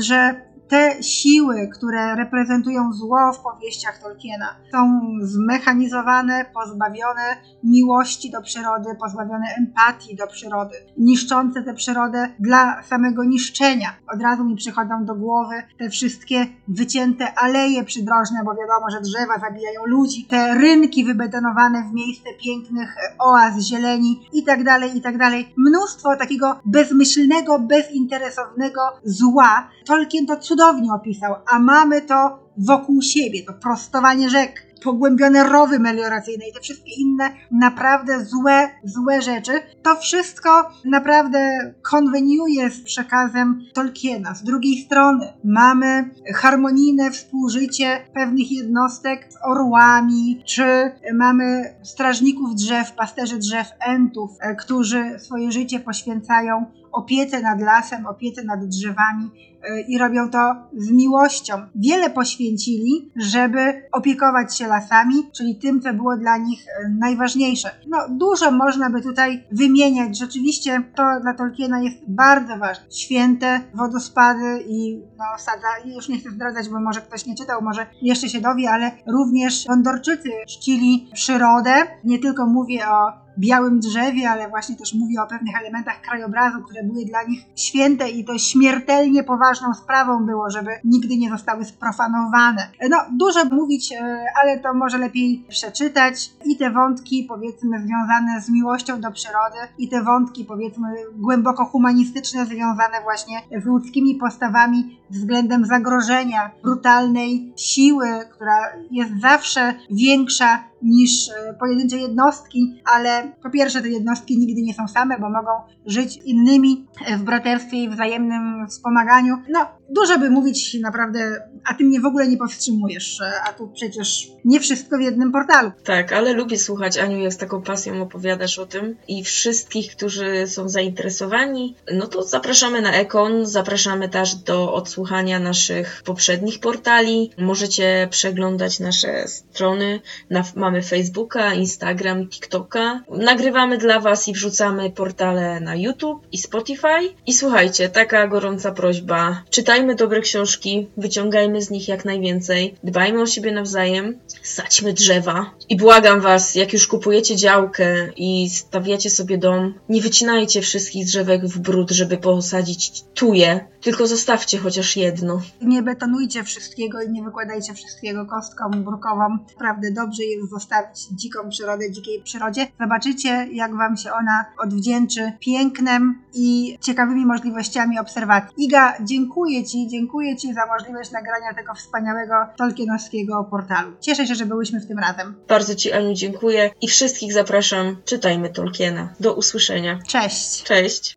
że 0.00 0.49
te 0.70 1.02
siły, 1.02 1.68
które 1.68 2.16
reprezentują 2.16 2.92
zło 2.92 3.32
w 3.32 3.40
powieściach 3.40 3.98
Tolkiena, 4.02 4.56
są 4.72 5.00
zmechanizowane, 5.22 6.44
pozbawione 6.54 7.36
miłości 7.64 8.30
do 8.30 8.42
przyrody, 8.42 8.88
pozbawione 9.00 9.46
empatii 9.58 10.16
do 10.16 10.26
przyrody, 10.26 10.76
niszczące 10.98 11.62
tę 11.62 11.74
przyrodę 11.74 12.28
dla 12.38 12.82
samego 12.82 13.24
niszczenia. 13.24 13.88
Od 14.14 14.22
razu 14.22 14.44
mi 14.44 14.56
przychodzą 14.56 15.04
do 15.04 15.14
głowy 15.14 15.54
te 15.78 15.90
wszystkie 15.90 16.46
wycięte 16.68 17.34
aleje 17.38 17.84
przydrożne, 17.84 18.38
bo 18.44 18.54
wiadomo, 18.54 18.90
że 18.90 19.00
drzewa 19.00 19.38
zabijają 19.38 19.80
ludzi, 19.86 20.24
te 20.24 20.54
rynki 20.54 21.04
wybetonowane 21.04 21.84
w 21.90 21.94
miejsce 21.94 22.28
pięknych 22.44 22.96
oaz 23.18 23.58
zieleni 23.58 24.28
i 24.32 24.44
tak 24.44 24.64
dalej, 24.64 24.96
i 24.96 25.00
tak. 25.00 25.20
Mnóstwo 25.56 26.16
takiego 26.16 26.60
bezmyślnego, 26.64 27.58
bezinteresownego 27.58 28.80
zła. 29.04 29.68
Tolkien 29.86 30.26
to 30.26 30.36
cudownie 30.36 30.59
opisał, 30.94 31.34
a 31.52 31.58
mamy 31.58 32.02
to 32.02 32.38
wokół 32.56 33.02
siebie, 33.02 33.42
to 33.42 33.52
prostowanie 33.52 34.30
rzek, 34.30 34.70
pogłębione 34.84 35.44
rowy 35.44 35.78
melioracyjne 35.78 36.48
i 36.48 36.52
te 36.52 36.60
wszystkie 36.60 36.90
inne 36.98 37.30
naprawdę 37.50 38.24
złe, 38.24 38.68
złe 38.84 39.22
rzeczy. 39.22 39.52
To 39.82 39.96
wszystko 39.96 40.70
naprawdę 40.84 41.72
konweniuje 41.90 42.70
z 42.70 42.82
przekazem 42.82 43.60
Tolkiena. 43.74 44.34
Z 44.34 44.42
drugiej 44.42 44.76
strony 44.76 45.32
mamy 45.44 46.10
harmonijne 46.34 47.10
współżycie 47.10 48.00
pewnych 48.14 48.52
jednostek 48.52 49.32
z 49.32 49.36
orłami, 49.44 50.42
czy 50.46 50.92
mamy 51.14 51.74
strażników 51.82 52.54
drzew, 52.54 52.92
pasterzy 52.92 53.38
drzew, 53.38 53.66
entów, 53.80 54.30
e, 54.40 54.54
którzy 54.54 55.18
swoje 55.18 55.52
życie 55.52 55.80
poświęcają 55.80 56.66
opiece 56.92 57.40
nad 57.42 57.60
lasem, 57.60 58.06
opiece 58.06 58.44
nad 58.44 58.64
drzewami 58.64 59.24
y, 59.24 59.80
i 59.88 59.98
robią 59.98 60.30
to 60.30 60.54
z 60.76 60.90
miłością. 60.90 61.54
Wiele 61.74 62.10
poświęcili, 62.10 63.12
żeby 63.16 63.82
opiekować 63.92 64.56
się 64.56 64.66
lasami, 64.66 65.14
czyli 65.32 65.56
tym, 65.56 65.80
co 65.80 65.94
było 65.94 66.16
dla 66.16 66.36
nich 66.36 66.66
y, 66.66 66.88
najważniejsze. 66.98 67.70
No, 67.88 67.98
dużo 68.08 68.50
można 68.50 68.90
by 68.90 69.02
tutaj 69.02 69.44
wymieniać. 69.52 70.18
Rzeczywiście 70.18 70.82
to 70.96 71.02
dla 71.22 71.34
Tolkiena 71.34 71.82
jest 71.82 71.96
bardzo 72.08 72.56
ważne. 72.56 72.84
Święte 72.90 73.60
wodospady 73.74 74.64
i 74.68 75.00
no, 75.18 75.24
sada, 75.38 75.94
już 75.96 76.08
nie 76.08 76.18
chcę 76.18 76.30
zdradzać, 76.30 76.68
bo 76.68 76.80
może 76.80 77.00
ktoś 77.00 77.26
nie 77.26 77.34
czytał, 77.34 77.62
może 77.62 77.86
jeszcze 78.02 78.28
się 78.28 78.40
dowie, 78.40 78.70
ale 78.70 78.90
również 79.06 79.66
Gondorczycy 79.66 80.30
czcili 80.48 81.10
przyrodę. 81.14 81.72
Nie 82.04 82.18
tylko 82.18 82.46
mówię 82.46 82.88
o 82.88 83.29
białym 83.40 83.80
drzewie, 83.80 84.30
ale 84.30 84.48
właśnie 84.48 84.76
też 84.76 84.94
mówi 84.94 85.18
o 85.18 85.26
pewnych 85.26 85.60
elementach 85.60 86.00
krajobrazu, 86.00 86.62
które 86.62 86.84
były 86.84 87.04
dla 87.04 87.22
nich 87.22 87.40
święte 87.56 88.10
i 88.10 88.24
to 88.24 88.38
śmiertelnie 88.38 89.24
poważną 89.24 89.74
sprawą 89.74 90.26
było, 90.26 90.50
żeby 90.50 90.70
nigdy 90.84 91.16
nie 91.16 91.30
zostały 91.30 91.64
sprofanowane. 91.64 92.68
No, 92.90 92.96
dużo 93.12 93.44
mówić, 93.44 93.92
e, 93.92 94.24
ale 94.42 94.58
to 94.58 94.74
może 94.74 94.98
lepiej 94.98 95.44
przeczytać 95.48 96.30
i 96.44 96.56
te 96.56 96.70
wątki, 96.70 97.24
powiedzmy, 97.28 97.78
związane 97.78 98.40
z 98.40 98.50
miłością 98.50 99.00
do 99.00 99.12
przyrody 99.12 99.58
i 99.78 99.88
te 99.88 100.02
wątki, 100.02 100.44
powiedzmy, 100.44 100.88
głęboko 101.14 101.64
humanistyczne, 101.64 102.46
związane 102.46 103.02
właśnie 103.02 103.40
z 103.62 103.64
ludzkimi 103.64 104.14
postawami 104.14 105.00
względem 105.10 105.64
zagrożenia, 105.64 106.50
brutalnej 106.62 107.52
siły, 107.56 108.08
która 108.32 108.56
jest 108.90 109.20
zawsze 109.20 109.74
większa 109.90 110.69
niż 110.82 111.28
e, 111.28 111.54
pojedyncze 111.54 111.96
jednostki, 111.96 112.82
ale 112.94 113.32
po 113.42 113.50
pierwsze 113.50 113.82
te 113.82 113.88
jednostki 113.88 114.38
nigdy 114.38 114.62
nie 114.62 114.74
są 114.74 114.88
same, 114.88 115.18
bo 115.18 115.30
mogą 115.30 115.50
żyć 115.86 116.16
innymi 116.24 116.86
w 117.18 117.22
braterstwie 117.22 117.76
i 117.82 117.88
wzajemnym 117.88 118.66
wspomaganiu. 118.68 119.36
No, 119.48 119.66
dużo 119.90 120.18
by 120.18 120.30
mówić 120.30 120.74
naprawdę, 120.74 121.48
a 121.64 121.74
ty 121.74 121.84
mnie 121.84 122.00
w 122.00 122.04
ogóle 122.04 122.28
nie 122.28 122.36
powstrzymujesz, 122.36 123.20
a 123.48 123.52
tu 123.52 123.68
przecież 123.68 124.28
nie 124.44 124.60
wszystko 124.60 124.98
w 124.98 125.00
jednym 125.00 125.32
portalu. 125.32 125.72
Tak, 125.84 126.12
ale 126.12 126.32
lubię 126.32 126.58
słuchać 126.58 126.98
Aniu, 126.98 127.18
jak 127.18 127.32
z 127.32 127.36
taką 127.36 127.62
pasją 127.62 128.02
opowiadasz 128.02 128.58
o 128.58 128.66
tym 128.66 128.96
i 129.08 129.24
wszystkich, 129.24 129.96
którzy 129.96 130.46
są 130.46 130.68
zainteresowani, 130.68 131.76
no 131.92 132.06
to 132.06 132.22
zapraszamy 132.22 132.82
na 132.82 132.92
Ekon, 132.92 133.46
zapraszamy 133.46 134.08
też 134.08 134.34
do 134.34 134.74
odsłuchania 134.74 135.40
naszych 135.40 136.02
poprzednich 136.04 136.60
portali. 136.60 137.30
Możecie 137.38 138.08
przeglądać 138.10 138.80
nasze 138.80 139.28
strony, 139.28 140.00
na, 140.30 140.44
mamy 140.56 140.82
Facebooka, 140.82 141.54
Instagram, 141.54 142.28
TikToka. 142.28 143.00
Nagrywamy 143.10 143.78
dla 143.78 144.00
Was 144.00 144.28
i 144.28 144.32
wrzucamy 144.32 144.90
portale 144.90 145.60
na 145.60 145.74
YouTube 145.74 146.26
i 146.32 146.38
Spotify. 146.38 147.14
I 147.26 147.34
słuchajcie, 147.34 147.88
taka 147.88 148.26
gorąca 148.26 148.72
prośba, 148.72 149.42
czytajmy 149.80 149.94
dobre 149.94 150.20
książki, 150.20 150.88
wyciągajmy 150.96 151.62
z 151.62 151.70
nich 151.70 151.88
jak 151.88 152.04
najwięcej, 152.04 152.74
dbajmy 152.84 153.22
o 153.22 153.26
siebie 153.26 153.52
nawzajem, 153.52 154.18
sadźmy 154.42 154.92
drzewa. 154.92 155.50
I 155.68 155.76
błagam 155.76 156.20
was, 156.20 156.54
jak 156.54 156.72
już 156.72 156.86
kupujecie 156.86 157.36
działkę 157.36 158.12
i 158.16 158.50
stawiacie 158.50 159.10
sobie 159.10 159.38
dom, 159.38 159.74
nie 159.88 160.02
wycinajcie 160.02 160.60
wszystkich 160.60 161.06
drzewek 161.06 161.46
w 161.46 161.58
brud, 161.58 161.90
żeby 161.90 162.16
posadzić 162.16 163.04
tuje, 163.14 163.60
tylko 163.80 164.06
zostawcie 164.06 164.58
chociaż 164.58 164.96
jedno. 164.96 165.40
Nie 165.62 165.82
betonujcie 165.82 166.44
wszystkiego 166.44 167.02
i 167.02 167.10
nie 167.10 167.22
wykładajcie 167.22 167.74
wszystkiego 167.74 168.26
kostką 168.26 168.70
brukową. 168.70 169.38
Naprawdę 169.52 169.90
dobrze 169.92 170.24
jest 170.24 170.50
zostawić 170.50 171.08
dziką 171.12 171.48
przyrodę 171.50 171.90
dzikiej 171.90 172.22
przyrodzie. 172.22 172.66
Zobaczycie, 172.80 173.48
jak 173.52 173.76
wam 173.76 173.96
się 173.96 174.12
ona 174.12 174.44
odwdzięczy 174.58 175.32
pięknem 175.40 176.22
i 176.34 176.78
ciekawymi 176.80 177.26
możliwościami 177.26 177.98
obserwacji. 177.98 178.64
Iga, 178.64 178.94
dziękuję 179.04 179.64
ci, 179.70 179.88
dziękuję 179.88 180.36
ci 180.36 180.54
za 180.54 180.66
możliwość 180.66 181.10
nagrania 181.10 181.54
tego 181.54 181.74
wspaniałego 181.74 182.34
tolkienowskiego 182.56 183.46
portalu. 183.50 183.92
Cieszę 184.00 184.26
się, 184.26 184.34
że 184.34 184.46
byłyśmy 184.46 184.80
w 184.80 184.86
tym 184.86 184.98
razem. 184.98 185.34
Bardzo 185.48 185.74
ci, 185.74 185.92
Aniu, 185.92 186.14
dziękuję 186.14 186.70
i 186.80 186.88
wszystkich 186.88 187.32
zapraszam. 187.32 187.96
Czytajmy 188.04 188.50
Tolkiena. 188.50 189.14
Do 189.20 189.34
usłyszenia. 189.34 189.98
Cześć! 190.06 190.62
Cześć! 190.62 191.14